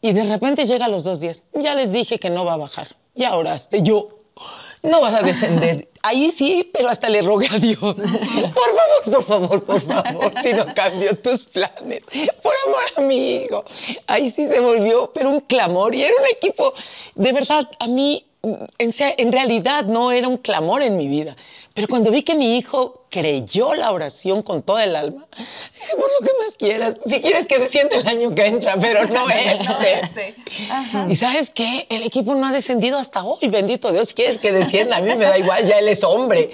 Y 0.00 0.12
de 0.12 0.24
repente 0.24 0.66
llega 0.66 0.86
a 0.86 0.88
los 0.88 1.04
dos 1.04 1.20
días. 1.20 1.42
Ya 1.54 1.74
les 1.74 1.90
dije 1.90 2.18
que 2.18 2.30
no 2.30 2.44
va 2.44 2.54
a 2.54 2.58
bajar. 2.58 2.96
Ya 3.14 3.36
oraste. 3.36 3.82
Yo, 3.82 4.16
no 4.82 5.00
vas 5.00 5.14
a 5.14 5.22
descender. 5.22 5.88
Ahí 6.02 6.30
sí, 6.30 6.70
pero 6.72 6.88
hasta 6.88 7.08
le 7.08 7.22
rogué 7.22 7.48
a 7.50 7.58
Dios. 7.58 7.80
Por 7.80 8.04
favor, 8.04 9.04
por 9.04 9.24
favor, 9.24 9.64
por 9.64 9.80
favor, 9.80 10.30
si 10.40 10.52
no 10.52 10.66
cambio 10.72 11.18
tus 11.18 11.46
planes. 11.46 12.04
Por 12.42 12.54
amor 12.66 12.84
a 12.96 13.00
mi 13.00 13.36
hijo. 13.36 13.64
Ahí 14.06 14.30
sí 14.30 14.46
se 14.46 14.60
volvió, 14.60 15.10
pero 15.12 15.30
un 15.30 15.40
clamor. 15.40 15.94
Y 15.94 16.02
era 16.02 16.14
un 16.20 16.26
equipo, 16.28 16.72
de 17.16 17.32
verdad, 17.32 17.68
a 17.80 17.88
mí, 17.88 18.24
en, 18.42 18.90
en 18.98 19.32
realidad 19.32 19.86
no 19.86 20.12
era 20.12 20.28
un 20.28 20.36
clamor 20.36 20.82
en 20.82 20.96
mi 20.96 21.08
vida. 21.08 21.36
Pero 21.76 21.88
cuando 21.88 22.10
vi 22.10 22.22
que 22.22 22.34
mi 22.34 22.56
hijo 22.56 23.04
creyó 23.10 23.74
la 23.74 23.92
oración 23.92 24.42
con 24.42 24.62
toda 24.62 24.82
el 24.82 24.96
alma, 24.96 25.26
dije, 25.74 25.94
por 25.94 26.10
lo 26.10 26.26
que 26.26 26.32
más 26.42 26.56
quieras, 26.56 26.96
si 27.04 27.20
quieres 27.20 27.46
que 27.46 27.58
descienda 27.58 27.96
el 27.96 28.08
año 28.08 28.34
que 28.34 28.46
entra, 28.46 28.78
pero 28.80 29.04
no 29.04 29.28
este. 29.28 30.00
este. 30.02 30.34
Y 31.10 31.16
sabes 31.16 31.50
qué, 31.50 31.86
el 31.90 32.02
equipo 32.04 32.34
no 32.34 32.46
ha 32.46 32.52
descendido 32.52 32.96
hasta 32.96 33.22
hoy, 33.24 33.48
bendito 33.48 33.92
Dios, 33.92 34.14
quieres 34.14 34.38
que 34.38 34.52
descienda, 34.52 34.96
a 34.96 35.00
mí 35.02 35.14
me 35.16 35.26
da 35.26 35.36
igual, 35.36 35.66
ya 35.66 35.78
él 35.78 35.88
es 35.88 36.02
hombre. 36.02 36.50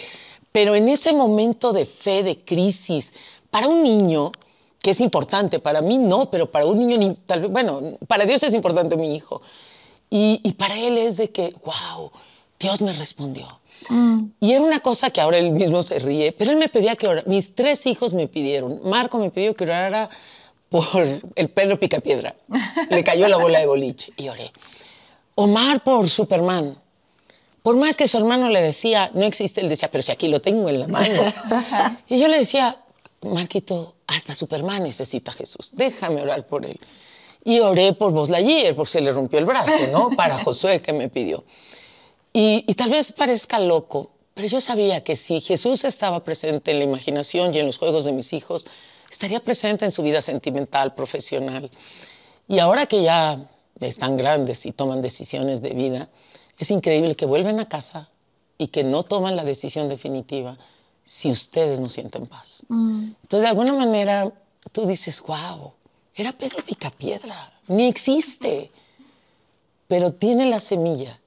Pero 0.50 0.74
en 0.74 0.88
ese 0.88 1.12
momento 1.12 1.72
de 1.72 1.87
fe, 1.87 2.24
de 2.24 2.40
crisis, 2.40 3.14
para 3.48 3.68
un 3.68 3.85
niño, 3.85 4.32
que 4.80 4.90
es 4.90 5.00
importante, 5.00 5.61
para 5.61 5.82
mí 5.82 5.98
no, 5.98 6.30
pero 6.30 6.50
para 6.50 6.66
un 6.66 6.85
niño, 6.85 7.14
tal 7.26 7.42
vez, 7.42 7.50
bueno, 7.52 7.96
para 8.08 8.24
Dios 8.24 8.42
es 8.42 8.54
importante 8.54 8.96
mi 8.96 9.14
hijo. 9.14 9.40
Y, 10.11 10.40
y 10.42 10.54
para 10.54 10.76
él 10.76 10.98
es 10.98 11.16
de 11.16 11.30
que, 11.30 11.54
wow, 11.64 12.11
Dios 12.62 12.81
me 12.81 12.92
respondió 12.92 13.61
y 14.40 14.53
era 14.53 14.62
una 14.62 14.81
cosa 14.81 15.11
que 15.11 15.20
ahora 15.20 15.38
él 15.38 15.53
mismo 15.53 15.83
se 15.83 15.98
ríe, 15.98 16.33
pero 16.33 16.51
él 16.51 16.57
me 16.57 16.68
pedía 16.68 16.96
que 16.96 17.07
orara. 17.07 17.25
Mis 17.27 17.55
tres 17.55 17.87
hijos 17.87 18.14
me 18.14 18.29
pidieron. 18.29 18.81
Marco 18.85 19.18
me 19.18 19.31
pidió 19.31 19.55
que 19.55 19.64
orara 19.64 20.09
por 20.68 21.20
el 21.35 21.48
Pedro 21.51 21.79
Picapiedra. 21.79 22.35
Le 22.90 23.05
cayó 23.05 23.29
la 23.29 23.37
bola 23.37 23.59
de 23.59 23.66
boliche 23.66 24.12
y 24.16 24.29
oré. 24.29 24.53
Omar 25.35 25.83
por 25.83 26.09
Superman. 26.09 26.79
Por 27.62 27.77
más 27.77 27.96
que 27.96 28.09
su 28.09 28.18
hermano 28.18 28.48
le 28.48 28.61
decía, 28.61 29.11
no 29.14 29.25
existe, 29.25 29.61
él 29.61 29.68
decía, 29.68 29.88
pero 29.90 30.03
si 30.03 30.11
aquí 30.11 30.29
lo 30.29 30.40
tengo 30.40 30.68
en 30.68 30.81
la 30.81 30.88
mano. 30.88 31.22
y 32.09 32.18
yo 32.18 32.27
le 32.27 32.38
decía, 32.38 32.77
Marquito, 33.22 33.94
hasta 34.07 34.35
Superman 34.35 34.83
necesita 34.83 35.31
a 35.31 35.35
Jesús, 35.35 35.70
déjame 35.72 36.22
orar 36.22 36.44
por 36.46 36.66
él. 36.66 36.81
Y 37.44 37.61
oré 37.61 37.92
por 37.92 38.12
Lightyear, 38.29 38.75
porque 38.75 38.90
se 38.90 39.01
le 39.01 39.12
rompió 39.12 39.38
el 39.38 39.44
brazo, 39.44 39.87
¿no? 39.92 40.11
Para 40.11 40.38
Josué, 40.44 40.81
que 40.81 40.92
me 40.92 41.09
pidió. 41.09 41.44
Y, 42.33 42.62
tal 42.75 42.90
vez 42.90 43.12
parezca 43.12 43.59
loco, 43.59 44.11
pero 44.35 44.49
yo 44.49 44.61
sabía 44.61 45.05
que 45.05 45.16
si 45.16 45.40
Jesús 45.40 45.85
estaba 45.85 46.25
presente 46.25 46.71
en 46.71 46.79
la 46.79 46.85
imaginación 46.85 47.55
y 47.55 47.59
en 47.59 47.66
los 47.66 47.79
juegos 47.79 48.07
de 48.07 48.12
mis 48.12 48.33
hijos, 48.33 48.66
estaría 49.11 49.40
presente 49.40 49.85
en 49.85 49.90
su 49.90 50.03
vida 50.03 50.23
sentimental, 50.23 50.95
profesional. 50.95 51.71
Y 52.49 52.59
ahora 52.59 52.87
que 52.87 53.03
ya 53.03 53.51
están 53.81 54.16
grandes 54.16 54.64
y 54.64 54.73
toman 54.73 55.03
decisiones 55.03 55.61
de 55.61 55.71
vida, 55.71 56.09
es 56.59 56.71
increíble 56.71 57.16
que 57.16 57.27
vuelven 57.27 57.61
a 57.61 57.68
casa 57.68 58.09
y 58.57 58.68
que 58.68 58.85
no 58.85 59.03
toman 59.03 59.37
la 59.37 59.45
decisión 59.45 59.88
definitiva 59.88 60.57
si 61.05 61.31
ustedes 61.31 61.81
no 61.81 61.90
sienten 61.90 62.27
paz. 62.27 62.64
Mm. 62.68 63.12
Entonces, 63.23 63.42
de 63.42 63.49
alguna 63.49 63.75
manera, 63.75 64.33
tú 64.71 64.87
dices, 64.87 65.21
wow, 65.27 65.73
era 66.14 66.33
Pedro 66.33 66.64
Picapiedra, 66.64 67.53
ni 67.68 67.88
existe, 67.88 68.71
pero 69.88 70.12
tiene 70.12 70.47
la 70.47 70.61
semilla 70.61 71.18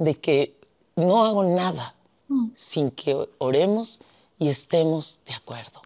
de 0.00 0.16
que 0.16 0.56
no 0.96 1.24
hago 1.24 1.44
nada 1.44 1.94
mm. 2.28 2.48
sin 2.56 2.90
que 2.90 3.28
oremos 3.38 4.00
y 4.38 4.48
estemos 4.48 5.20
de 5.26 5.34
acuerdo. 5.34 5.82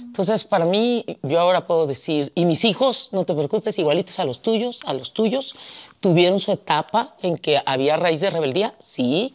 Entonces, 0.00 0.44
para 0.44 0.64
mí, 0.64 1.04
yo 1.22 1.38
ahora 1.38 1.66
puedo 1.66 1.86
decir, 1.86 2.32
y 2.34 2.46
mis 2.46 2.64
hijos, 2.64 3.10
no 3.12 3.24
te 3.24 3.34
preocupes, 3.34 3.78
igualitos 3.78 4.18
a 4.18 4.24
los 4.24 4.40
tuyos, 4.40 4.80
a 4.86 4.94
los 4.94 5.12
tuyos, 5.12 5.54
tuvieron 6.00 6.40
su 6.40 6.50
etapa 6.50 7.14
en 7.20 7.36
que 7.36 7.60
había 7.64 7.98
raíz 7.98 8.20
de 8.20 8.30
rebeldía, 8.30 8.74
sí. 8.78 9.34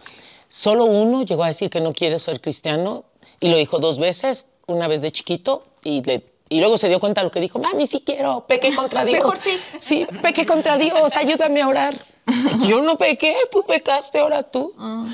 Solo 0.49 0.85
uno 0.85 1.21
llegó 1.21 1.43
a 1.43 1.47
decir 1.47 1.69
que 1.69 1.81
no 1.81 1.93
quiere 1.93 2.17
ser 2.17 2.41
cristiano 2.41 3.05
y 3.39 3.49
lo 3.49 3.57
dijo 3.57 3.77
dos 3.77 3.99
veces, 3.99 4.47
una 4.65 4.87
vez 4.87 5.01
de 5.01 5.11
chiquito 5.11 5.63
y, 5.83 6.01
y 6.49 6.59
luego 6.59 6.79
se 6.79 6.89
dio 6.89 6.99
cuenta 6.99 7.21
de 7.21 7.25
lo 7.25 7.31
que 7.31 7.39
dijo, 7.39 7.59
mami, 7.59 7.85
sí 7.85 8.01
quiero, 8.03 8.47
pequé 8.47 8.75
contra 8.75 9.05
Dios. 9.05 9.23
Mejor 9.23 9.37
sí. 9.37 9.57
Sí, 9.77 10.07
pequé 10.23 10.47
contra 10.47 10.77
Dios, 10.77 11.15
ayúdame 11.15 11.61
a 11.61 11.67
orar. 11.67 12.12
Yo 12.67 12.81
no 12.81 12.97
pequé, 12.97 13.35
tú 13.51 13.63
pecaste, 13.67 14.19
ahora 14.19 14.43
tú. 14.43 14.73
Mm. 14.77 15.05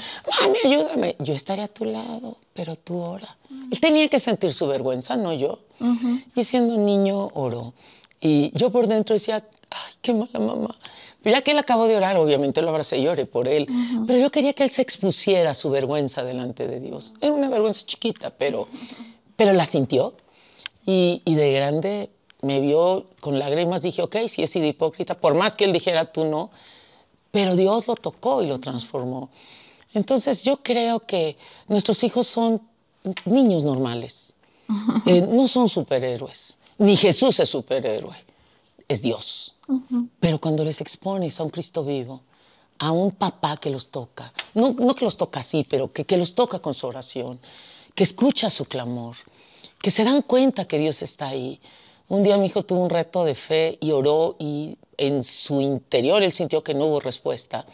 Mami, 0.42 0.58
ayúdame. 0.64 1.16
Yo 1.20 1.34
estaré 1.34 1.64
a 1.64 1.68
tu 1.68 1.86
lado, 1.86 2.38
pero 2.54 2.76
tú 2.76 3.00
ora. 3.00 3.38
Él 3.72 3.80
tenía 3.80 4.08
que 4.08 4.20
sentir 4.20 4.54
su 4.54 4.68
vergüenza, 4.68 5.16
no 5.16 5.34
yo. 5.34 5.60
Y 6.36 6.44
siendo 6.44 6.78
niño, 6.78 7.30
oró. 7.34 7.74
Y 8.20 8.52
yo 8.58 8.70
por 8.70 8.88
dentro 8.88 9.14
decía, 9.14 9.44
ay, 9.70 9.94
qué 10.02 10.14
mala 10.14 10.40
mamá. 10.40 10.76
Pero 11.22 11.36
ya 11.36 11.42
que 11.42 11.52
él 11.52 11.58
acabó 11.58 11.88
de 11.88 11.96
orar, 11.96 12.18
obviamente 12.18 12.62
lo 12.62 12.70
abracé 12.70 12.98
y 12.98 13.04
lloré 13.04 13.26
por 13.26 13.48
él. 13.48 13.68
Pero 14.06 14.20
yo 14.20 14.30
quería 14.30 14.54
que 14.54 14.64
él 14.64 14.72
se 14.72 14.82
expusiera 14.82 15.54
su 15.54 15.70
vergüenza 15.70 16.24
delante 16.24 16.68
de 16.68 16.80
Dios. 16.80 17.14
Era 17.22 17.34
una 17.34 17.50
vergüenza 17.50 17.86
chiquita, 17.86 18.30
pero, 18.32 18.68
pero 19.36 19.54
la 19.54 19.66
sintió. 19.66 20.14
Y, 20.86 21.22
y 21.26 21.36
de 21.36 21.54
grande 21.54 22.10
me 22.42 22.62
vio 22.62 23.06
con 23.20 23.40
lágrimas. 23.40 23.82
Dije, 23.82 24.02
ok, 24.02 24.16
sí 24.28 24.44
he 24.44 24.48
sido 24.48 24.66
hipócrita, 24.66 25.16
por 25.16 25.34
más 25.34 25.58
que 25.58 25.66
él 25.66 25.74
dijera 25.74 26.12
tú 26.12 26.26
no. 26.26 26.52
Pero 27.32 27.56
Dios 27.56 27.88
lo 27.88 27.96
tocó 27.96 28.42
y 28.42 28.48
lo 28.48 28.60
transformó. 28.60 29.30
Entonces 29.94 30.44
yo 30.44 30.58
creo 30.58 31.00
que 31.00 31.38
nuestros 31.68 32.04
hijos 32.04 32.28
son 32.28 32.62
niños 33.26 33.64
normales. 33.64 34.34
Eh, 35.08 35.22
no 35.22 35.48
son 35.48 35.68
superhéroes. 35.68 36.60
Ni 36.78 36.96
Jesús 36.96 37.40
es 37.40 37.50
superhéroe. 37.50 38.16
Es 38.88 39.02
Dios. 39.02 39.56
Pero 40.20 40.40
cuando 40.40 40.64
les 40.64 40.80
expones 40.82 41.40
a 41.40 41.44
un 41.44 41.50
Cristo 41.50 41.84
vivo, 41.84 42.22
a 42.80 42.92
un 42.92 43.12
papá 43.12 43.58
que 43.58 43.70
los 43.70 43.90
toca, 43.90 44.32
no, 44.54 44.74
no 44.74 44.96
que 44.96 45.06
los 45.06 45.18
toca 45.18 45.42
así, 45.42 45.66
pero 45.68 45.92
que, 45.92 46.06
que 46.06 46.18
los 46.18 46.34
toca 46.34 46.60
con 46.60 46.74
su 46.74 46.88
oración, 46.88 47.40
que 47.94 48.04
escucha 48.04 48.50
su 48.50 48.66
clamor, 48.66 49.16
que 49.82 49.92
se 49.92 50.04
dan 50.04 50.22
cuenta 50.22 50.66
que 50.66 50.80
Dios 50.80 51.02
está 51.02 51.30
ahí. 51.30 51.60
Un 52.08 52.24
día 52.24 52.38
mi 52.38 52.48
hijo 52.48 52.64
tuvo 52.64 52.82
un 52.82 52.90
reto 52.90 53.26
de 53.26 53.36
fe 53.36 53.78
y 53.82 53.92
oró 53.92 54.36
y 54.40 54.78
en 55.00 55.24
su 55.24 55.62
interior 55.62 56.22
él 56.22 56.32
sintió 56.32 56.64
que 56.64 56.74
no 56.74 56.86
hubo 56.86 57.00
respuesta. 57.00 57.66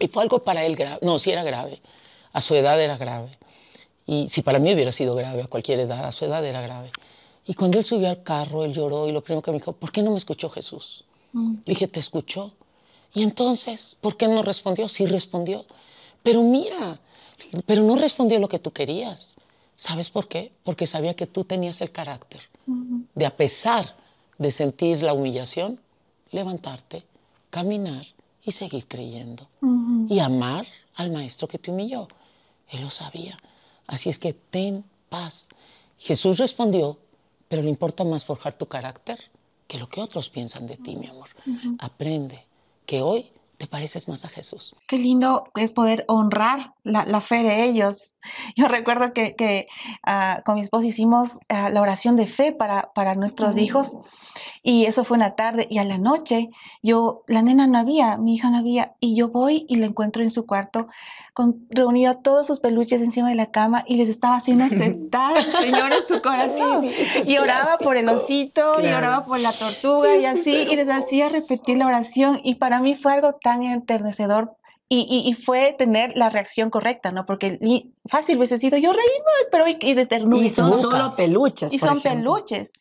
Y 0.00 0.08
fue 0.08 0.22
algo 0.22 0.40
para 0.40 0.64
él 0.64 0.76
grave. 0.76 0.98
No, 1.02 1.18
sí 1.18 1.30
era 1.30 1.42
grave. 1.42 1.80
A 2.32 2.40
su 2.40 2.54
edad 2.54 2.80
era 2.80 2.96
grave. 2.98 3.30
Y 4.06 4.28
si 4.28 4.42
para 4.42 4.58
mí 4.58 4.72
hubiera 4.72 4.92
sido 4.92 5.14
grave, 5.14 5.42
a 5.42 5.46
cualquier 5.46 5.80
edad, 5.80 6.04
a 6.04 6.12
su 6.12 6.24
edad 6.24 6.44
era 6.44 6.60
grave. 6.60 6.90
Y 7.46 7.54
cuando 7.54 7.78
él 7.78 7.84
subió 7.84 8.08
al 8.08 8.22
carro, 8.22 8.64
él 8.64 8.72
lloró 8.72 9.08
y 9.08 9.12
lo 9.12 9.22
primero 9.22 9.42
que 9.42 9.50
me 9.50 9.58
dijo, 9.58 9.72
¿por 9.72 9.92
qué 9.92 10.02
no 10.02 10.10
me 10.10 10.18
escuchó 10.18 10.48
Jesús? 10.48 11.04
Mm. 11.32 11.56
Dije, 11.64 11.88
¿te 11.88 12.00
escuchó? 12.00 12.52
Y 13.14 13.22
entonces, 13.22 13.96
¿por 14.00 14.16
qué 14.16 14.28
no 14.28 14.42
respondió? 14.42 14.88
Sí 14.88 15.06
respondió. 15.06 15.64
Pero 16.22 16.42
mira, 16.42 17.00
pero 17.66 17.82
no 17.82 17.96
respondió 17.96 18.38
lo 18.38 18.48
que 18.48 18.58
tú 18.58 18.72
querías. 18.72 19.36
¿Sabes 19.76 20.10
por 20.10 20.28
qué? 20.28 20.52
Porque 20.64 20.86
sabía 20.86 21.14
que 21.14 21.26
tú 21.26 21.44
tenías 21.44 21.80
el 21.80 21.92
carácter 21.92 22.40
de, 23.14 23.26
a 23.26 23.36
pesar 23.36 23.96
de 24.36 24.50
sentir 24.50 25.02
la 25.02 25.12
humillación, 25.12 25.80
levantarte, 26.30 27.04
caminar 27.50 28.06
y 28.44 28.52
seguir 28.52 28.86
creyendo. 28.86 29.48
Y 30.08 30.20
amar 30.20 30.66
al 30.94 31.10
maestro 31.10 31.48
que 31.48 31.58
te 31.58 31.70
humilló. 31.70 32.08
Él 32.68 32.82
lo 32.82 32.90
sabía. 32.90 33.38
Así 33.86 34.08
es 34.08 34.18
que 34.18 34.32
ten 34.32 34.84
paz. 35.08 35.48
Jesús 35.98 36.38
respondió, 36.38 36.98
pero 37.48 37.62
le 37.62 37.70
importa 37.70 38.04
más 38.04 38.24
forjar 38.24 38.56
tu 38.56 38.66
carácter 38.66 39.18
que 39.66 39.78
lo 39.78 39.88
que 39.88 40.00
otros 40.00 40.28
piensan 40.30 40.66
de 40.66 40.76
ti, 40.76 40.96
mi 40.96 41.06
amor. 41.06 41.28
Aprende 41.78 42.44
que 42.86 43.02
hoy 43.02 43.30
te 43.58 43.66
pareces 43.66 44.08
más 44.08 44.24
a 44.24 44.28
Jesús. 44.28 44.74
Qué 44.86 44.98
lindo 44.98 45.50
es 45.56 45.72
poder 45.72 46.04
honrar 46.06 46.74
la, 46.84 47.20
fe 47.20 47.42
de 47.42 47.64
ellos. 47.64 48.14
Yo 48.56 48.68
recuerdo 48.68 49.12
que, 49.12 49.66
ah, 50.06 50.42
con 50.46 50.54
mi 50.54 50.60
esposo 50.60 50.86
hicimos 50.86 51.40
ah, 51.48 51.68
la 51.68 51.82
oración 51.82 52.16
de 52.16 52.26
fe 52.26 52.52
para, 52.52 52.92
para 52.94 53.16
nuestros 53.16 53.56
hijos 53.58 53.96
y 54.62 54.84
eso 54.86 55.04
fue 55.04 55.16
una 55.16 55.34
tarde 55.34 55.66
y 55.70 55.78
a 55.78 55.84
la 55.84 55.98
noche 55.98 56.50
yo, 56.82 57.22
la 57.26 57.42
nena 57.42 57.66
no 57.66 57.78
había, 57.78 58.16
mi 58.18 58.34
hija 58.34 58.50
no 58.50 58.58
había 58.58 58.94
y 59.00 59.16
yo 59.16 59.28
voy 59.28 59.66
y 59.68 59.76
la 59.76 59.86
encuentro 59.86 60.22
en 60.22 60.30
su 60.30 60.46
cuarto 60.46 60.88
con, 61.32 61.66
reunido 61.70 62.18
todos 62.18 62.46
sus 62.46 62.60
peluches 62.60 63.00
encima 63.00 63.28
de 63.28 63.34
la 63.34 63.50
cama 63.50 63.84
y 63.86 63.96
les 63.96 64.08
estaba 64.08 64.36
haciendo 64.36 64.64
aceptar, 64.66 65.40
Señor, 65.42 65.92
en 65.92 66.02
su 66.06 66.20
corazón. 66.20 66.86
y 67.26 67.38
oraba 67.38 67.78
por 67.78 67.96
el 67.96 68.08
osito 68.08 68.80
y 68.82 68.86
oraba 68.88 69.24
por 69.24 69.40
la 69.40 69.52
tortuga 69.52 70.16
y 70.16 70.26
así 70.26 70.54
y 70.54 70.76
les 70.76 70.88
hacía 70.88 71.28
repetir 71.28 71.78
la 71.78 71.86
oración 71.86 72.40
y 72.42 72.56
para 72.56 72.80
mí 72.80 72.94
fue 72.94 73.12
algo 73.12 73.34
tan 73.34 73.47
enternecedor 73.56 74.56
y, 74.90 75.34
fue 75.34 75.74
tener 75.76 76.16
la 76.16 76.30
reacción 76.30 76.70
correcta, 76.70 77.12
¿no? 77.12 77.26
Porque 77.26 77.58
fácil 78.06 78.38
hubiese 78.38 78.56
sido 78.56 78.78
yo 78.78 78.90
reírme, 78.92 79.32
pero 79.50 79.64
y, 79.68 79.94
de 79.94 80.06
ternura. 80.06 80.46
Y 80.46 80.48
son 80.48 80.80
solo 80.80 81.14
peluches. 81.14 81.70
Y 81.72 81.78
son 81.78 82.00
peluches. 82.00 82.72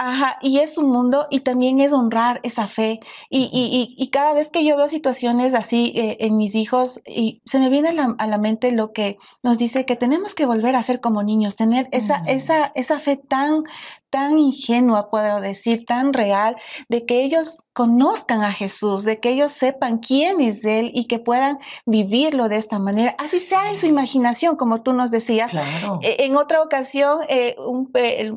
Ajá, 0.00 0.38
y 0.42 0.58
es 0.58 0.78
un 0.78 0.90
mundo 0.90 1.26
y 1.28 1.40
también 1.40 1.80
es 1.80 1.92
honrar 1.92 2.38
esa 2.44 2.68
fe. 2.68 3.00
Y, 3.30 3.50
y, 3.52 3.96
y, 3.96 4.10
cada 4.10 4.32
vez 4.32 4.52
que 4.52 4.64
yo 4.64 4.76
veo 4.76 4.88
situaciones 4.88 5.54
así 5.54 5.92
eh, 5.96 6.18
en 6.20 6.36
mis 6.36 6.54
hijos, 6.54 7.00
y 7.04 7.42
se 7.44 7.58
me 7.58 7.68
viene 7.68 7.88
a 7.88 7.92
la, 7.92 8.14
a 8.16 8.26
la, 8.28 8.38
mente 8.38 8.70
lo 8.70 8.92
que 8.92 9.18
nos 9.42 9.58
dice 9.58 9.86
que 9.86 9.96
tenemos 9.96 10.36
que 10.36 10.46
volver 10.46 10.76
a 10.76 10.84
ser 10.84 11.00
como 11.00 11.24
niños, 11.24 11.56
tener 11.56 11.88
esa, 11.90 12.22
esa, 12.28 12.70
esa 12.76 13.00
fe 13.00 13.16
tan, 13.16 13.64
tan 14.10 14.38
ingenua, 14.38 15.10
puedo 15.10 15.40
decir, 15.40 15.84
tan 15.86 16.12
real, 16.12 16.56
de 16.88 17.04
que 17.04 17.22
ellos 17.22 17.62
conozcan 17.72 18.42
a 18.42 18.52
Jesús, 18.52 19.04
de 19.04 19.20
que 19.20 19.30
ellos 19.30 19.52
sepan 19.52 19.98
quién 19.98 20.40
es 20.40 20.64
Él 20.64 20.90
y 20.94 21.04
que 21.04 21.18
puedan 21.18 21.58
vivirlo 21.86 22.48
de 22.48 22.56
esta 22.56 22.78
manera, 22.78 23.14
así 23.18 23.40
sea 23.40 23.70
en 23.70 23.76
su 23.76 23.86
imaginación, 23.86 24.56
como 24.56 24.82
tú 24.82 24.92
nos 24.92 25.10
decías. 25.10 25.54
E, 26.02 26.24
en 26.24 26.36
otra 26.36 26.62
ocasión, 26.62 27.20
eh, 27.28 27.56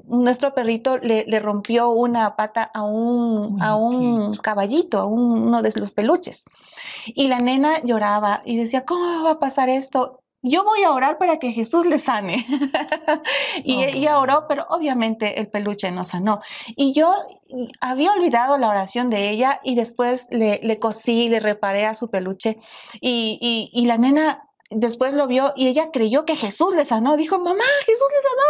nuestro 0.08 0.54
perrito 0.54 0.98
le, 0.98 1.40
rompió 1.40 1.90
una 1.90 2.36
pata 2.36 2.70
a 2.74 2.84
un, 2.84 3.62
a 3.62 3.76
un 3.76 4.36
caballito, 4.36 5.00
a 5.00 5.06
uno 5.06 5.62
de 5.62 5.72
los 5.76 5.92
peluches. 5.92 6.46
Y 7.08 7.28
la 7.28 7.40
nena 7.40 7.82
lloraba 7.84 8.42
y 8.46 8.58
decía, 8.58 8.86
¿cómo 8.86 9.24
va 9.24 9.32
a 9.32 9.40
pasar 9.40 9.70
esto? 9.70 10.21
Yo 10.44 10.64
voy 10.64 10.84
a 10.84 10.92
orar 10.92 11.18
para 11.18 11.38
que 11.38 11.52
Jesús 11.52 11.86
le 11.86 11.98
sane. 11.98 12.46
y 13.64 13.84
ella 13.84 14.20
oró, 14.20 14.46
pero 14.48 14.66
obviamente 14.70 15.40
el 15.40 15.50
peluche 15.50 15.92
no 15.92 16.04
sanó. 16.04 16.42
Y 16.76 16.94
yo 16.94 17.14
había 17.80 18.14
olvidado 18.14 18.58
la 18.58 18.70
oración 18.70 19.10
de 19.10 19.30
ella 19.30 19.60
y 19.64 19.76
después 19.76 20.28
le, 20.32 20.60
le 20.64 20.80
cosí, 20.80 21.30
le 21.30 21.40
reparé 21.40 21.86
a 21.86 21.96
su 21.96 22.10
peluche 22.10 22.60
y, 23.00 23.38
y, 23.42 23.70
y 23.74 23.86
la 23.86 23.98
nena 23.98 24.51
después 24.72 25.14
lo 25.14 25.28
vio 25.28 25.54
y 25.56 25.68
ella 25.68 25.92
creyó 25.92 26.26
que 26.26 26.36
Jesús 26.36 26.76
le 26.76 26.86
sanó. 26.86 27.18
Dijo, 27.18 27.38
mamá, 27.38 27.64
Jesús 27.86 28.08
le 28.12 28.22
sanó. 28.22 28.42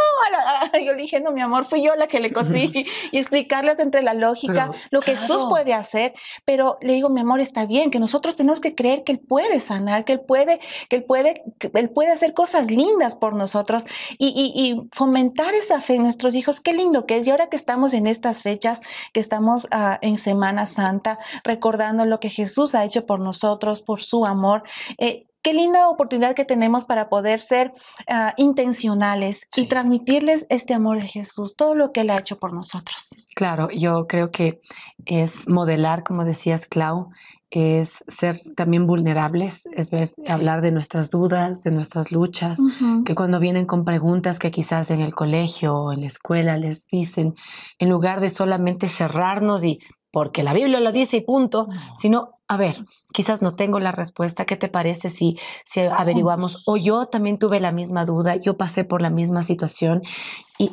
Yo 0.86 0.94
le 0.94 1.02
dije, 1.02 1.20
no, 1.20 1.32
mi 1.32 1.42
amor, 1.42 1.66
fui 1.66 1.84
yo 1.84 1.96
la 1.96 2.08
que 2.08 2.20
le 2.20 2.32
cosí 2.32 2.72
y 3.12 3.18
explicarles 3.18 3.80
entre 3.80 4.02
la 4.02 4.14
lógica 4.14 4.72
lo 4.90 5.02
que 5.02 5.12
Jesús 5.12 5.46
puede 5.50 5.74
hacer. 5.74 6.14
Pero 6.46 6.78
le 6.82 6.94
digo, 6.94 7.10
mi 7.10 7.22
amor, 7.22 7.40
está 7.40 7.66
bien, 7.66 7.92
que 7.92 8.00
nosotros 8.00 8.36
tenemos 8.36 8.62
que 8.62 8.76
creer 8.76 9.04
que 9.04 9.14
Él 9.14 9.20
puede 9.20 9.60
sanar, 9.60 10.06
que 10.06 10.14
Él 10.14 10.22
puede, 10.22 10.60
que 10.90 10.98
Él 10.98 11.04
puede, 11.04 11.44
que 11.60 11.72
Él 11.74 11.90
puede 11.90 12.12
hacer 12.12 12.34
cosas 12.34 12.70
lindas 12.70 13.16
por 13.16 13.34
nosotros 13.34 13.86
y, 14.18 14.80
fomentar 14.94 15.54
esa 15.54 15.82
fe 15.82 15.96
en 15.96 16.04
nuestros 16.04 16.36
hijos. 16.36 16.62
Qué 16.62 16.74
lindo 16.74 17.06
que 17.06 17.18
es. 17.18 17.28
Y 17.28 17.32
ahora 17.32 17.48
que 17.48 17.56
estamos 17.56 17.94
en 17.94 18.08
estas 18.08 18.42
fechas, 18.42 18.82
que 19.14 19.20
estamos 19.20 19.68
ah, 19.72 20.00
en 20.02 20.18
Semana 20.18 20.66
Santa, 20.66 21.20
recordando 21.44 22.06
lo 22.06 22.20
que 22.20 22.30
Jesús 22.30 22.76
ha 22.76 22.86
hecho 22.86 23.06
por 23.06 23.20
nosotros, 23.20 23.82
por 23.82 24.02
su 24.02 24.26
amor, 24.26 24.64
eh, 24.98 25.26
qué 25.42 25.54
linda 25.54 25.90
oportunidad 25.90 26.36
que 26.36 26.46
tenemos 26.46 26.86
para 26.86 27.10
poder 27.10 27.40
ser 27.40 27.74
ah, 28.08 28.34
intencionales 28.38 29.48
y 29.56 29.68
transmitirles 29.68 30.46
este 30.50 30.74
amor 30.74 31.00
de 31.00 31.08
Jesús, 31.08 31.56
todo 31.56 31.76
lo 31.76 31.92
que 31.92 32.02
Él 32.02 32.10
ha 32.10 32.20
hecho 32.20 32.38
por 32.38 32.54
nosotros. 32.54 33.10
Claro, 33.36 33.70
yo 33.70 34.08
creo 34.08 34.32
que 34.32 34.62
es 35.06 35.48
modelar, 35.48 36.04
como 36.04 36.26
decías, 36.26 36.68
Clau, 36.68 37.10
es 37.52 38.04
ser 38.08 38.42
también 38.56 38.88
vulnerables, 38.88 39.68
es 39.76 39.92
ver, 39.92 40.12
hablar 40.28 40.62
de 40.62 40.72
nuestras 40.72 41.10
dudas, 41.10 41.62
de 41.62 41.72
nuestras 41.72 42.14
luchas, 42.14 42.58
que 43.06 43.14
cuando 43.14 43.42
vienen 43.42 43.66
con 43.66 43.84
preguntas 43.84 44.40
que 44.40 44.52
quizás 44.52 44.90
en 44.90 45.02
el 45.02 45.14
colegio 45.14 45.76
o 45.76 45.92
en 45.92 46.00
la 46.00 46.08
escuela 46.08 46.58
les 46.58 46.88
dicen, 46.88 47.36
en 47.78 47.90
lugar 47.90 48.22
de 48.22 48.30
solamente 48.30 48.88
cerrarnos 48.88 49.66
y 49.66 49.80
porque 50.12 50.44
la 50.44 50.54
Biblia 50.54 50.80
lo 50.80 50.92
dice 50.94 51.18
y 51.18 51.22
punto, 51.22 51.68
sino 51.98 52.41
a 52.52 52.58
ver, 52.58 52.76
quizás 53.14 53.42
no 53.42 53.56
tengo 53.56 53.80
la 53.80 53.94
respuesta, 53.94 54.44
¿qué 54.44 54.58
te 54.58 54.68
parece 54.68 55.08
si, 55.08 55.40
si 55.64 55.80
averiguamos? 55.80 56.64
O 56.68 56.76
yo 56.76 57.06
también 57.06 57.38
tuve 57.38 57.62
la 57.62 57.72
misma 57.72 58.04
duda, 58.04 58.36
yo 58.36 58.58
pasé 58.58 58.84
por 58.84 59.02
la 59.02 59.10
misma 59.10 59.42
situación 59.42 60.02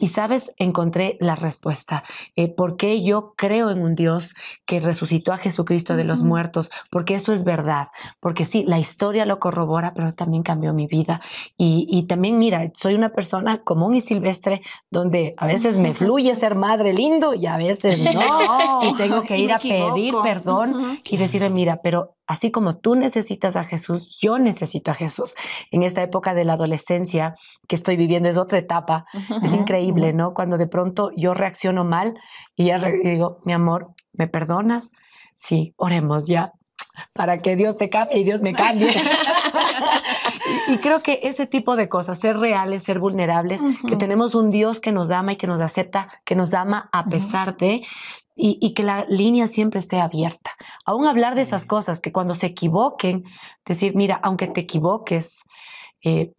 y, 0.01 0.07
sabes, 0.09 0.55
encontré 0.59 1.16
la 1.20 1.35
respuesta. 1.35 2.05
Eh, 2.37 2.48
¿Por 2.48 2.77
qué 2.77 3.03
yo 3.03 3.35
creo 3.37 3.70
en 3.70 3.81
un 3.81 3.94
Dios 3.94 4.35
que 4.66 4.81
resucitó 4.81 5.33
a 5.33 5.38
Jesucristo 5.38 5.96
de 5.96 6.05
los 6.05 6.22
muertos? 6.22 6.70
Porque 6.90 7.14
eso 7.14 7.33
es 7.33 7.44
verdad. 7.44 7.88
Porque 8.20 8.44
sí, 8.44 8.64
la 8.66 8.79
historia 8.79 9.24
lo 9.24 9.38
corrobora, 9.38 9.92
pero 9.94 10.12
también 10.12 10.42
cambió 10.42 10.74
mi 10.74 10.87
vida. 10.87 11.20
Y, 11.57 12.03
también, 12.05 12.38
mira, 12.38 12.70
soy 12.74 12.94
una 12.94 13.11
persona 13.11 13.62
común 13.62 13.94
y 13.94 14.01
silvestre 14.01 14.61
donde 14.90 15.35
a 15.38 15.46
veces 15.46 15.79
me 15.79 15.94
fluye 15.94 16.35
ser 16.37 16.55
madre 16.55 16.92
lindo 16.92 17.33
y 17.33 17.46
a 17.46 17.57
veces 17.57 17.98
no. 18.14 18.81
y 18.83 18.94
tengo 18.94 19.22
que 19.22 19.38
ir 19.38 19.53
a 19.53 19.59
pedir 19.59 20.14
perdón 20.22 21.01
y 21.09 21.16
decirle, 21.16 21.51
mira, 21.51 21.81
pero 21.83 22.17
así 22.29 22.51
como 22.51 22.77
tú 22.77 22.95
necesitas 22.95 23.57
a 23.57 23.64
Jesús, 23.64 24.17
yo 24.21 24.38
necesito 24.38 24.91
a 24.91 24.95
Jesús. 24.95 25.35
En 25.73 25.83
esta 25.83 26.03
época 26.03 26.35
de 26.35 26.45
la 26.45 26.53
adolescencia 26.53 27.35
que 27.67 27.75
estoy 27.75 27.97
viviendo 27.97 28.29
es 28.29 28.37
otra 28.37 28.59
etapa. 28.59 29.07
Es 29.43 29.55
increíble, 29.55 30.12
¿no? 30.12 30.35
Cuando 30.35 30.59
de 30.59 30.69
pronto 30.69 31.11
yo 31.17 31.33
reacciono 31.33 31.85
mal 31.85 32.14
y 32.55 32.67
ya 32.67 32.79
digo, 32.79 33.41
mi 33.45 33.55
amor, 33.55 33.95
¿me 34.12 34.29
perdonas? 34.29 34.93
Sí, 35.37 35.73
oremos 35.77 36.27
ya. 36.27 36.53
para 37.14 37.41
que 37.41 37.57
Dios 37.57 37.79
te 37.79 37.88
cambie 37.88 38.19
y 38.19 38.25
Dios 38.25 38.43
me 38.43 38.53
cambie. 38.53 38.91
y, 40.68 40.78
creo 40.78 41.02
que 41.02 41.20
ese 41.22 41.46
tipo 41.46 41.76
de 41.76 41.88
cosas, 41.88 42.18
ser 42.18 42.38
reales, 42.38 42.82
ser 42.82 42.98
vulnerables, 42.98 43.61
que 43.87 43.96
tenemos 43.96 44.34
un 44.34 44.50
Dios 44.50 44.80
que 44.80 44.92
nos 44.92 45.11
ama 45.11 45.32
y 45.32 45.37
que 45.37 45.46
nos 45.46 45.61
acepta, 45.61 46.08
que 46.24 46.34
nos 46.34 46.54
ama 46.54 46.88
a 46.92 47.06
pesar 47.06 47.56
de, 47.56 47.82
y, 48.37 48.72
que 48.74 48.82
la 48.82 49.04
línea 49.08 49.46
siempre 49.46 49.80
esté 49.80 50.00
abierta. 50.00 50.52
Aún 50.87 51.06
hablar 51.06 51.34
de 51.34 51.42
esas 51.42 51.64
cosas, 51.64 52.00
que 52.00 52.12
cuando 52.12 52.34
se 52.34 52.46
equivoquen, 52.46 53.24
decir, 53.64 53.96
mira, 53.96 54.20
aunque 54.22 54.46
te 54.46 54.61
equivoques 54.61 55.42
eh, 56.04 56.32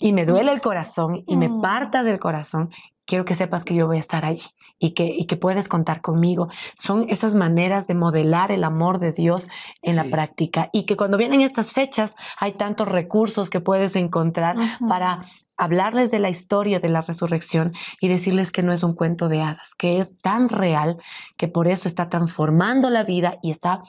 y 0.00 0.12
me 0.12 0.26
duele 0.26 0.52
el 0.52 0.60
corazón 0.60 1.24
y 1.26 1.36
me 1.36 1.48
mm. 1.48 1.60
parta 1.60 2.02
del 2.02 2.18
corazón, 2.18 2.70
quiero 3.10 3.24
que 3.24 3.34
sepas 3.34 3.64
que 3.64 3.74
yo 3.74 3.88
voy 3.88 3.96
a 3.96 4.00
estar 4.00 4.24
allí 4.24 4.46
y 4.78 4.92
que, 4.92 5.04
y 5.04 5.24
que 5.24 5.36
puedes 5.36 5.66
contar 5.66 6.00
conmigo. 6.00 6.48
Son 6.76 7.06
esas 7.08 7.34
maneras 7.34 7.88
de 7.88 7.94
modelar 7.94 8.52
el 8.52 8.62
amor 8.62 9.00
de 9.00 9.10
Dios 9.10 9.48
en 9.82 9.96
la 9.96 10.04
práctica 10.04 10.70
y 10.72 10.84
que 10.84 10.96
cuando 10.96 11.18
vienen 11.18 11.40
estas 11.40 11.72
fechas 11.72 12.14
hay 12.38 12.52
tantos 12.52 12.86
recursos 12.86 13.50
que 13.50 13.60
puedes 13.60 13.96
encontrar 13.96 14.54
para 14.88 15.22
hablarles 15.56 16.12
de 16.12 16.20
la 16.20 16.30
historia 16.30 16.78
de 16.78 16.88
la 16.88 17.02
resurrección 17.02 17.72
y 18.00 18.06
decirles 18.06 18.52
que 18.52 18.62
no 18.62 18.72
es 18.72 18.84
un 18.84 18.94
cuento 18.94 19.28
de 19.28 19.42
hadas, 19.42 19.74
que 19.74 19.98
es 19.98 20.16
tan 20.22 20.48
real 20.48 20.96
que 21.36 21.48
por 21.48 21.66
eso 21.66 21.88
está 21.88 22.08
transformando 22.08 22.90
la 22.90 23.02
vida 23.02 23.38
y 23.42 23.50
está 23.50 23.82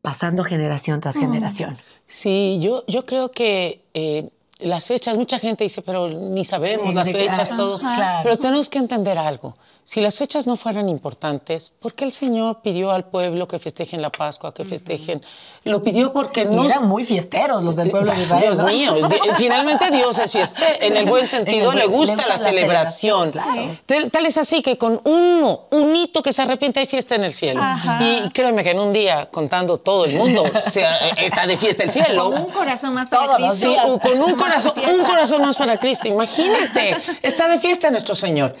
pasando 0.00 0.42
generación 0.42 1.00
tras 1.00 1.16
mm. 1.16 1.20
generación. 1.20 1.78
Sí, 2.06 2.58
yo, 2.62 2.84
yo 2.86 3.04
creo 3.04 3.30
que 3.30 3.84
eh, 3.92 4.30
las 4.60 4.88
fechas, 4.88 5.16
mucha 5.16 5.38
gente 5.38 5.64
dice, 5.64 5.82
pero 5.82 6.08
ni 6.08 6.44
sabemos 6.44 6.92
las 6.94 7.10
fechas, 7.10 7.54
todo. 7.54 7.80
Pero 8.22 8.38
tenemos 8.38 8.68
que 8.68 8.78
entender 8.78 9.18
algo. 9.18 9.54
Si 9.84 10.02
las 10.02 10.18
fechas 10.18 10.46
no 10.46 10.56
fueran 10.56 10.88
importantes, 10.90 11.72
¿por 11.80 11.94
qué 11.94 12.04
el 12.04 12.12
Señor 12.12 12.60
pidió 12.60 12.90
al 12.90 13.04
pueblo 13.04 13.48
que 13.48 13.58
festejen 13.58 14.02
la 14.02 14.10
Pascua, 14.10 14.52
que 14.52 14.64
festejen? 14.64 15.22
Lo 15.64 15.82
pidió 15.82 16.12
porque 16.12 16.44
no... 16.44 16.64
eran 16.64 16.86
muy 16.86 17.04
fiesteros 17.04 17.64
los 17.64 17.74
del 17.74 17.90
pueblo 17.90 18.12
de 18.12 18.22
Israel. 18.22 18.42
Dios 18.42 18.64
mío, 18.64 19.08
finalmente 19.36 19.90
Dios 19.90 20.18
es 20.18 20.30
fiestero. 20.30 20.68
En 20.80 20.96
el 20.96 21.06
buen 21.06 21.26
sentido, 21.26 21.72
le, 21.72 21.86
gusta 21.86 22.26
la, 22.26 22.36
celebración. 22.36 23.30
Tal, 23.86 24.26
es 24.26 24.36
así 24.36 24.60
que 24.60 24.76
con 24.76 25.00
uno, 25.04 25.62
un 25.70 25.96
hito 25.96 26.22
que 26.22 26.32
se 26.32 26.42
arrepiente, 26.42 26.80
hay 26.80 26.86
fiesta 26.86 27.14
en 27.14 27.24
el 27.24 27.32
cielo. 27.32 27.62
Y 28.00 28.28
créeme 28.30 28.62
que 28.62 28.70
en 28.72 28.80
un 28.80 28.92
día, 28.92 29.30
contando 29.30 29.78
todo 29.78 30.04
el 30.04 30.14
mundo, 30.16 30.44
está 31.16 31.46
de 31.46 31.56
fiesta 31.56 31.84
el 31.84 31.92
cielo. 31.92 32.30
Con 32.30 32.42
un 32.42 32.50
corazón 32.50 32.92
más 32.92 33.08
para 33.08 33.36
Cristo. 33.36 33.98
con 34.02 34.22
un 34.22 34.32
corazón, 34.32 34.47
un 34.76 35.04
corazón 35.04 35.42
más 35.42 35.56
para 35.56 35.78
Cristo. 35.78 36.08
Imagínate, 36.08 36.96
está 37.22 37.48
de 37.48 37.58
fiesta 37.58 37.90
nuestro 37.90 38.14
Señor. 38.14 38.56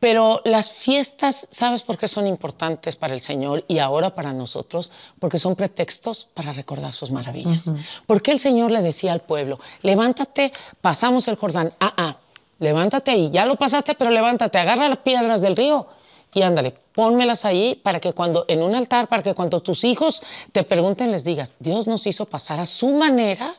Pero 0.00 0.40
las 0.46 0.70
fiestas, 0.70 1.46
¿sabes 1.50 1.82
por 1.82 1.98
qué 1.98 2.08
son 2.08 2.26
importantes 2.26 2.96
para 2.96 3.12
el 3.12 3.20
Señor 3.20 3.66
y 3.68 3.78
ahora 3.78 4.14
para 4.14 4.32
nosotros? 4.32 4.90
Porque 5.18 5.38
son 5.38 5.56
pretextos 5.56 6.26
para 6.32 6.54
recordar 6.54 6.92
sus 6.92 7.10
maravillas. 7.10 7.74
Porque 8.06 8.32
el 8.32 8.40
Señor 8.40 8.70
le 8.70 8.80
decía 8.80 9.12
al 9.12 9.20
pueblo, 9.20 9.60
levántate, 9.82 10.54
pasamos 10.80 11.28
el 11.28 11.36
Jordán. 11.36 11.74
Ah, 11.80 11.92
ah, 11.98 12.16
levántate 12.58 13.10
ahí, 13.10 13.30
ya 13.30 13.44
lo 13.44 13.56
pasaste, 13.56 13.94
pero 13.94 14.10
levántate, 14.10 14.58
agarra 14.58 14.88
las 14.88 14.98
piedras 14.98 15.42
del 15.42 15.54
río 15.54 15.86
y 16.32 16.42
ándale, 16.42 16.74
pónmelas 16.94 17.44
ahí 17.44 17.78
para 17.82 18.00
que 18.00 18.12
cuando, 18.12 18.44
en 18.48 18.62
un 18.62 18.74
altar, 18.74 19.08
para 19.08 19.22
que 19.22 19.34
cuando 19.34 19.60
tus 19.60 19.84
hijos 19.84 20.22
te 20.52 20.62
pregunten, 20.62 21.10
les 21.10 21.24
digas, 21.24 21.54
Dios 21.58 21.88
nos 21.88 22.06
hizo 22.06 22.26
pasar 22.26 22.60
a 22.60 22.66
su 22.66 22.88
manera 22.92 23.52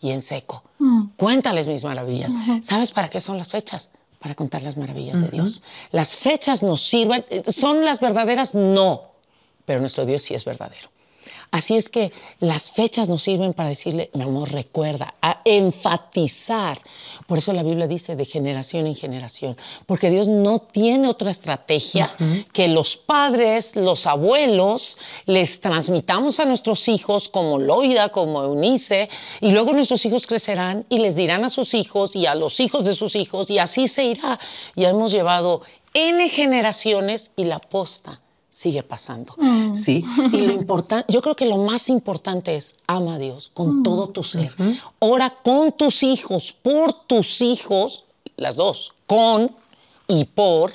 y 0.00 0.10
en 0.10 0.22
seco. 0.22 0.62
Mm. 0.78 1.08
Cuéntales 1.16 1.68
mis 1.68 1.84
maravillas. 1.84 2.34
¿Sabes 2.62 2.92
para 2.92 3.08
qué 3.08 3.20
son 3.20 3.38
las 3.38 3.50
fechas? 3.50 3.90
para 4.20 4.34
contar 4.34 4.62
las 4.62 4.76
maravillas 4.76 5.22
de 5.22 5.28
Dios. 5.28 5.62
Las 5.90 6.14
fechas 6.14 6.62
nos 6.62 6.82
sirven, 6.82 7.24
¿son 7.48 7.86
las 7.86 8.00
verdaderas? 8.00 8.54
No, 8.54 9.12
pero 9.64 9.80
nuestro 9.80 10.04
Dios 10.04 10.22
sí 10.22 10.34
es 10.34 10.44
verdadero. 10.44 10.90
Así 11.52 11.76
es 11.76 11.88
que 11.88 12.12
las 12.38 12.70
fechas 12.70 13.08
nos 13.08 13.22
sirven 13.22 13.54
para 13.54 13.70
decirle, 13.70 14.10
mi 14.14 14.22
amor, 14.22 14.52
recuerda, 14.52 15.14
a 15.20 15.40
enfatizar. 15.44 16.78
Por 17.26 17.38
eso 17.38 17.52
la 17.52 17.64
Biblia 17.64 17.88
dice 17.88 18.14
de 18.14 18.24
generación 18.24 18.86
en 18.86 18.94
generación, 18.94 19.56
porque 19.86 20.10
Dios 20.10 20.28
no 20.28 20.60
tiene 20.60 21.08
otra 21.08 21.30
estrategia 21.30 22.14
que 22.52 22.68
los 22.68 22.96
padres, 22.96 23.74
los 23.74 24.06
abuelos, 24.06 24.96
les 25.26 25.60
transmitamos 25.60 26.38
a 26.38 26.44
nuestros 26.44 26.86
hijos 26.88 27.28
como 27.28 27.58
Loida, 27.58 28.10
como 28.10 28.42
Eunice, 28.42 29.08
y 29.40 29.50
luego 29.50 29.72
nuestros 29.72 30.06
hijos 30.06 30.28
crecerán 30.28 30.86
y 30.88 30.98
les 30.98 31.16
dirán 31.16 31.44
a 31.44 31.48
sus 31.48 31.74
hijos 31.74 32.14
y 32.14 32.26
a 32.26 32.36
los 32.36 32.60
hijos 32.60 32.84
de 32.84 32.94
sus 32.94 33.16
hijos, 33.16 33.50
y 33.50 33.58
así 33.58 33.88
se 33.88 34.04
irá. 34.04 34.38
Ya 34.76 34.90
hemos 34.90 35.10
llevado 35.10 35.62
N 35.94 36.28
generaciones 36.28 37.32
y 37.36 37.44
la 37.44 37.58
posta 37.58 38.20
sigue 38.50 38.82
pasando. 38.82 39.34
Mm. 39.36 39.74
Sí. 39.74 40.04
Y 40.32 40.46
lo 40.46 40.52
importante, 40.52 41.12
yo 41.12 41.22
creo 41.22 41.36
que 41.36 41.46
lo 41.46 41.58
más 41.58 41.88
importante 41.88 42.56
es 42.56 42.74
ama 42.86 43.14
a 43.14 43.18
Dios 43.18 43.50
con 43.52 43.80
mm. 43.80 43.82
todo 43.82 44.08
tu 44.08 44.22
ser. 44.22 44.54
Ora 44.98 45.30
con 45.30 45.72
tus 45.72 46.02
hijos, 46.02 46.52
por 46.52 46.92
tus 46.92 47.40
hijos, 47.40 48.04
las 48.36 48.56
dos, 48.56 48.92
con 49.06 49.54
y 50.08 50.24
por. 50.24 50.72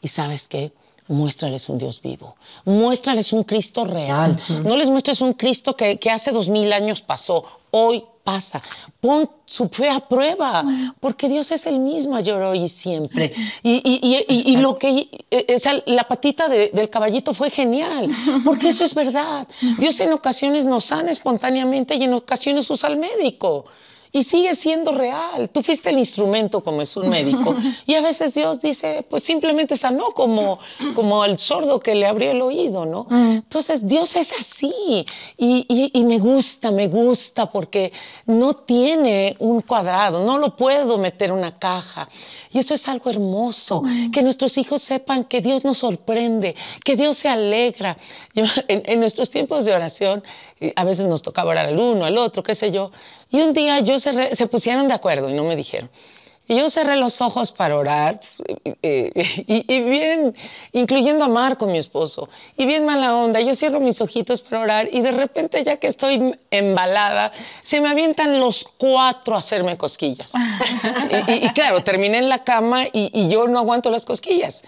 Y 0.00 0.08
sabes 0.08 0.48
qué? 0.48 0.72
Muéstrales 1.08 1.68
un 1.68 1.78
Dios 1.78 2.00
vivo, 2.00 2.36
muéstrales 2.64 3.32
un 3.32 3.44
Cristo 3.44 3.84
real. 3.84 4.40
No 4.64 4.76
les 4.76 4.88
muestres 4.88 5.20
un 5.20 5.34
Cristo 5.34 5.76
que, 5.76 5.98
que 5.98 6.10
hace 6.10 6.32
dos 6.32 6.48
mil 6.48 6.72
años 6.72 7.02
pasó. 7.02 7.44
Hoy 7.70 8.04
pasa. 8.24 8.62
Pon 9.00 9.28
su 9.44 9.68
fe 9.68 9.90
a 9.90 10.00
prueba, 10.00 10.64
porque 11.00 11.28
Dios 11.28 11.50
es 11.50 11.66
el 11.66 11.78
mismo 11.78 12.16
ayer, 12.16 12.34
hoy 12.34 12.64
y 12.64 12.68
siempre. 12.68 13.32
Y, 13.62 14.56
lo 14.56 14.76
que, 14.76 15.08
eh, 15.30 15.82
la 15.86 16.04
patita 16.04 16.48
del 16.48 16.88
caballito 16.88 17.34
fue 17.34 17.50
genial, 17.50 18.08
porque 18.44 18.68
eso 18.68 18.84
es 18.84 18.94
verdad. 18.94 19.46
Dios 19.78 19.98
en 20.00 20.12
ocasiones 20.12 20.66
nos 20.66 20.86
sana 20.86 21.10
espontáneamente 21.10 21.94
y 21.96 22.04
en 22.04 22.14
ocasiones 22.14 22.70
usa 22.70 22.88
al 22.88 22.96
médico 22.96 23.66
y 24.12 24.22
sigue 24.24 24.54
siendo 24.54 24.92
real. 24.92 25.48
Tú 25.48 25.62
fuiste 25.62 25.88
el 25.88 25.98
instrumento 25.98 26.62
como 26.62 26.82
es 26.82 26.96
un 26.96 27.08
médico. 27.08 27.56
Y 27.86 27.94
a 27.94 28.00
veces 28.00 28.34
Dios 28.34 28.60
dice, 28.60 29.04
pues 29.08 29.24
simplemente 29.24 29.76
sanó 29.76 30.12
como, 30.12 30.58
como 30.94 31.24
el 31.24 31.38
sordo 31.38 31.80
que 31.80 31.94
le 31.94 32.06
abrió 32.06 32.30
el 32.30 32.42
oído, 32.42 32.84
¿no? 32.84 33.06
Mm. 33.08 33.30
Entonces 33.32 33.86
Dios 33.88 34.14
es 34.16 34.32
así. 34.38 35.06
Y, 35.36 35.90
y, 35.92 36.04
me 36.04 36.18
gusta, 36.18 36.70
me 36.70 36.88
gusta 36.88 37.50
porque 37.50 37.92
no 38.26 38.54
tiene 38.54 39.36
un 39.38 39.62
cuadrado, 39.62 40.24
no 40.24 40.38
lo 40.38 40.54
puedo 40.56 40.98
meter 40.98 41.30
en 41.30 41.36
una 41.36 41.58
caja. 41.58 42.08
Y 42.52 42.58
eso 42.58 42.74
es 42.74 42.86
algo 42.88 43.08
hermoso, 43.10 43.82
que 44.12 44.22
nuestros 44.22 44.58
hijos 44.58 44.82
sepan 44.82 45.24
que 45.24 45.40
Dios 45.40 45.64
nos 45.64 45.78
sorprende, 45.78 46.54
que 46.84 46.96
Dios 46.96 47.16
se 47.16 47.28
alegra. 47.28 47.96
en, 48.68 49.00
nuestros 49.00 49.30
tiempos 49.30 49.64
de 49.64 49.74
oración, 49.74 50.22
eh, 50.60 50.72
a 50.76 50.84
veces 50.84 51.06
nos 51.06 51.22
tocaba 51.22 51.50
orar 51.50 51.66
al 51.66 51.78
uno, 51.78 52.04
al 52.04 52.18
otro, 52.18 52.42
qué 52.42 52.54
sé 52.54 52.70
yo. 52.70 52.90
Y 53.32 53.40
un 53.40 53.52
día 53.54 53.80
yo 53.80 53.98
se 53.98 54.46
pusieron 54.46 54.86
de 54.88 54.94
acuerdo 54.94 55.28
y 55.28 55.32
no 55.32 55.44
me 55.44 55.56
dijeron. 55.56 55.90
Y 56.48 56.56
yo 56.56 56.68
cerré 56.68 56.96
los 56.96 57.20
ojos 57.20 57.52
para 57.52 57.76
orar, 57.76 58.20
eh, 58.82 59.12
y, 59.46 59.80
bien, 59.80 60.34
incluyendo 60.72 61.24
a 61.24 61.28
Marco, 61.28 61.66
mi 61.66 61.78
esposo, 61.78 62.28
y 62.56 62.66
bien 62.66 62.84
mala 62.84 63.14
onda, 63.16 63.40
yo 63.40 63.54
cierro 63.54 63.78
mis 63.80 64.00
ojitos 64.00 64.42
para 64.42 64.62
orar 64.62 64.88
y 64.90 65.00
de 65.00 65.12
repente 65.12 65.62
ya 65.62 65.76
que 65.76 65.86
estoy 65.86 66.34
embalada, 66.50 67.30
se 67.62 67.80
me 67.80 67.88
avientan 67.88 68.40
los 68.40 68.64
cuatro 68.64 69.34
a 69.34 69.38
hacerme 69.38 69.78
cosquillas. 69.78 70.32
y, 71.28 71.48
claro, 71.50 71.84
terminé 71.84 72.18
en 72.18 72.28
la 72.28 72.42
cama 72.42 72.84
y 72.92 73.28
yo 73.28 73.46
no 73.46 73.60
aguanto 73.60 73.90
las 73.90 74.04
cosquillas. 74.04 74.62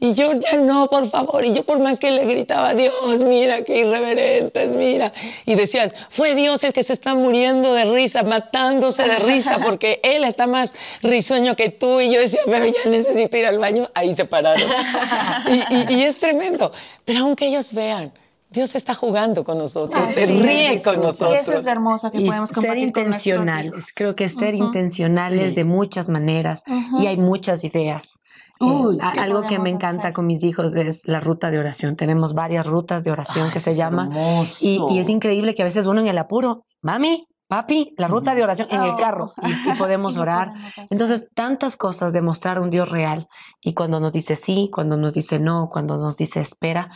Y 0.00 0.14
yo 0.14 0.32
ya 0.32 0.58
no, 0.58 0.88
por 0.88 1.10
favor. 1.10 1.44
Y 1.44 1.52
yo 1.54 1.64
por 1.64 1.80
más 1.80 1.98
que 1.98 2.12
le 2.12 2.24
gritaba, 2.24 2.72
Dios, 2.74 3.22
mira 3.22 3.64
qué 3.64 3.78
irreverentes, 3.78 4.70
mira. 4.70 5.12
Y 5.44 5.56
decían, 5.56 5.92
fue 6.08 6.36
Dios 6.36 6.62
el 6.62 6.72
que 6.72 6.84
se 6.84 6.92
está 6.92 7.14
muriendo 7.16 7.72
de 7.72 7.84
risa, 7.84 8.22
matándose 8.22 9.02
de 9.02 9.18
risa, 9.18 9.58
porque 9.58 10.00
Él 10.04 10.22
está 10.22 10.46
más 10.46 10.76
risueño 11.18 11.56
que 11.56 11.70
tú. 11.70 12.00
Y 12.00 12.12
yo 12.12 12.20
decía, 12.20 12.40
pero 12.46 12.66
ya 12.66 12.90
necesito 12.90 13.36
ir 13.36 13.46
al 13.46 13.58
baño. 13.58 13.88
Ahí 13.94 14.12
se 14.12 14.24
pararon. 14.24 14.62
y, 15.90 16.02
es 16.02 16.18
tremendo. 16.18 16.72
Pero 17.04 17.20
aunque 17.20 17.48
ellos 17.48 17.72
vean, 17.72 18.12
Dios 18.50 18.74
está 18.74 18.94
jugando 18.94 19.44
con 19.44 19.58
nosotros, 19.58 20.08
se 20.08 20.26
ríe 20.26 20.80
con 20.82 21.02
nosotros. 21.02 21.32
Y 21.32 21.40
eso 21.40 21.52
es 21.52 21.64
lo 21.64 21.70
hermoso 21.70 22.10
que 22.10 22.20
podemos 22.20 22.50
compartir 22.52 22.80
ser 22.80 22.88
intencionales. 22.88 23.92
Creo 23.94 24.14
que 24.14 24.28
ser 24.28 24.54
intencionales 24.54 25.54
de 25.54 25.64
muchas 25.64 26.08
maneras 26.08 26.62
y 26.98 27.06
hay 27.06 27.18
muchas 27.18 27.64
ideas. 27.64 28.20
Eh, 28.60 28.98
algo 29.00 29.42
que 29.46 29.58
me 29.58 29.70
encanta 29.70 30.12
con 30.12 30.26
mis 30.26 30.42
hijos 30.42 30.74
es 30.74 31.06
la 31.06 31.20
ruta 31.20 31.50
de 31.50 31.58
oración. 31.58 31.94
Tenemos 31.94 32.34
varias 32.34 32.66
rutas 32.66 33.04
de 33.04 33.10
oración 33.10 33.50
que 33.50 33.60
se 33.60 33.74
llama. 33.74 34.10
Y, 34.60 34.98
es 34.98 35.08
increíble 35.08 35.54
que 35.54 35.62
a 35.62 35.66
veces 35.66 35.86
uno 35.86 36.00
en 36.00 36.08
el 36.08 36.18
apuro, 36.18 36.64
mami, 36.82 37.26
papi, 37.48 37.94
la 37.96 38.08
ruta 38.08 38.34
de 38.34 38.42
oración 38.42 38.68
en 38.70 38.82
el 38.82 38.96
carro 38.96 39.32
y, 39.42 39.76
podemos 39.78 40.16
orar. 40.18 40.52
Entonces, 40.90 41.28
tantas 41.34 41.76
cosas 41.76 42.12
de 42.12 42.20
mostrar 42.20 42.60
un 42.60 42.70
Dios 42.70 42.88
real 42.88 43.28
y 43.60 43.74
cuando 43.74 43.98
nos 43.98 44.12
dice 44.12 44.36
sí, 44.36 44.70
cuando 44.72 44.96
nos 44.96 45.14
dice 45.14 45.40
no, 45.40 45.68
cuando 45.72 45.96
nos 45.96 46.16
dice 46.18 46.40
espera 46.40 46.90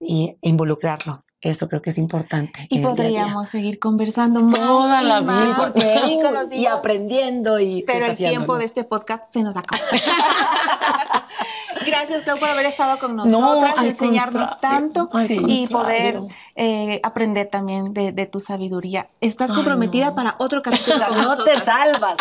y 0.00 0.36
involucrarlo. 0.42 1.24
Eso 1.40 1.68
creo 1.68 1.80
que 1.80 1.90
es 1.90 1.98
importante. 1.98 2.66
Y 2.68 2.80
podríamos 2.80 3.48
seguir 3.48 3.78
conversando 3.78 4.42
más 4.42 4.58
toda 4.58 5.02
la 5.02 5.20
vida 5.20 5.70
y 6.52 6.66
aprendiendo 6.66 7.60
y 7.60 7.84
pero 7.84 8.06
el 8.06 8.16
tiempo 8.16 8.58
de 8.58 8.64
este 8.64 8.82
podcast 8.82 9.28
se 9.28 9.44
nos 9.44 9.56
acaba. 9.56 9.80
Gracias, 11.86 12.22
Clau, 12.22 12.38
por 12.38 12.48
haber 12.48 12.66
estado 12.66 12.98
con 12.98 13.16
nosotras, 13.16 13.74
enseñarnos 13.82 14.60
tanto 14.60 15.08
y 15.28 15.66
poder 15.66 16.20
eh, 16.56 17.00
aprender 17.02 17.46
también 17.46 17.92
de, 17.92 18.26
tu 18.26 18.40
sabiduría. 18.40 19.08
Estás 19.20 19.52
comprometida 19.52 20.14
para 20.14 20.36
otro 20.38 20.62
capítulo 20.62 20.96
con 21.08 21.18
No 21.18 21.44
te 21.44 21.58
salvas. 21.60 22.16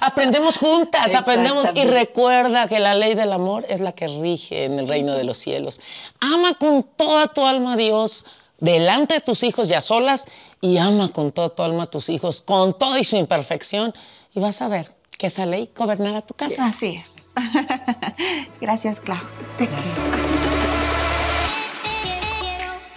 aprendemos 0.00 0.58
juntas, 0.58 1.14
aprendemos 1.14 1.66
y 1.74 1.84
recuerda 1.84 2.68
que 2.68 2.78
la 2.78 2.94
ley 2.94 3.14
del 3.14 3.32
amor 3.32 3.64
es 3.68 3.80
la 3.80 3.92
que 3.92 4.06
rige 4.06 4.64
en 4.64 4.78
el 4.78 4.88
reino 4.88 5.14
de 5.14 5.24
los 5.24 5.38
cielos. 5.38 5.80
Ama 6.20 6.54
con 6.54 6.82
toda 6.82 7.28
tu 7.28 7.44
alma 7.44 7.74
a 7.74 7.76
Dios 7.76 8.26
delante 8.58 9.14
de 9.14 9.20
tus 9.20 9.42
hijos 9.42 9.68
ya 9.68 9.80
solas 9.80 10.26
y 10.60 10.78
ama 10.78 11.10
con 11.10 11.32
toda 11.32 11.50
tu 11.50 11.62
alma 11.62 11.84
a 11.84 11.86
tus 11.86 12.08
hijos, 12.08 12.40
con 12.40 12.76
toda 12.78 13.02
su 13.04 13.16
imperfección 13.16 13.94
y 14.34 14.40
vas 14.40 14.62
a 14.62 14.68
ver 14.68 14.95
que 15.16 15.28
esa 15.28 15.46
ley 15.46 15.70
gobernará 15.74 16.22
tu 16.22 16.34
casa. 16.34 16.66
Así 16.66 16.96
es. 16.96 17.32
Gracias, 18.60 19.00
Clau. 19.00 19.18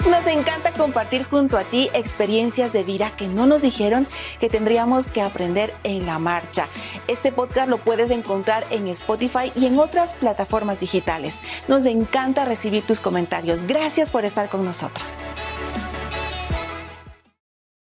Nos 0.09 0.25
encanta 0.25 0.71
compartir 0.71 1.23
junto 1.23 1.57
a 1.57 1.63
ti 1.63 1.89
experiencias 1.93 2.73
de 2.73 2.83
vida 2.83 3.11
que 3.15 3.27
no 3.27 3.45
nos 3.45 3.61
dijeron 3.61 4.07
que 4.39 4.49
tendríamos 4.49 5.09
que 5.09 5.21
aprender 5.21 5.71
en 5.83 6.07
la 6.07 6.17
marcha. 6.17 6.67
Este 7.07 7.31
podcast 7.31 7.69
lo 7.69 7.77
puedes 7.77 8.09
encontrar 8.09 8.65
en 8.71 8.87
Spotify 8.87 9.51
y 9.55 9.67
en 9.67 9.77
otras 9.77 10.15
plataformas 10.15 10.79
digitales. 10.79 11.41
Nos 11.67 11.85
encanta 11.85 12.45
recibir 12.45 12.81
tus 12.81 12.99
comentarios. 12.99 13.63
Gracias 13.65 14.09
por 14.09 14.25
estar 14.25 14.49
con 14.49 14.65
nosotros. 14.65 15.13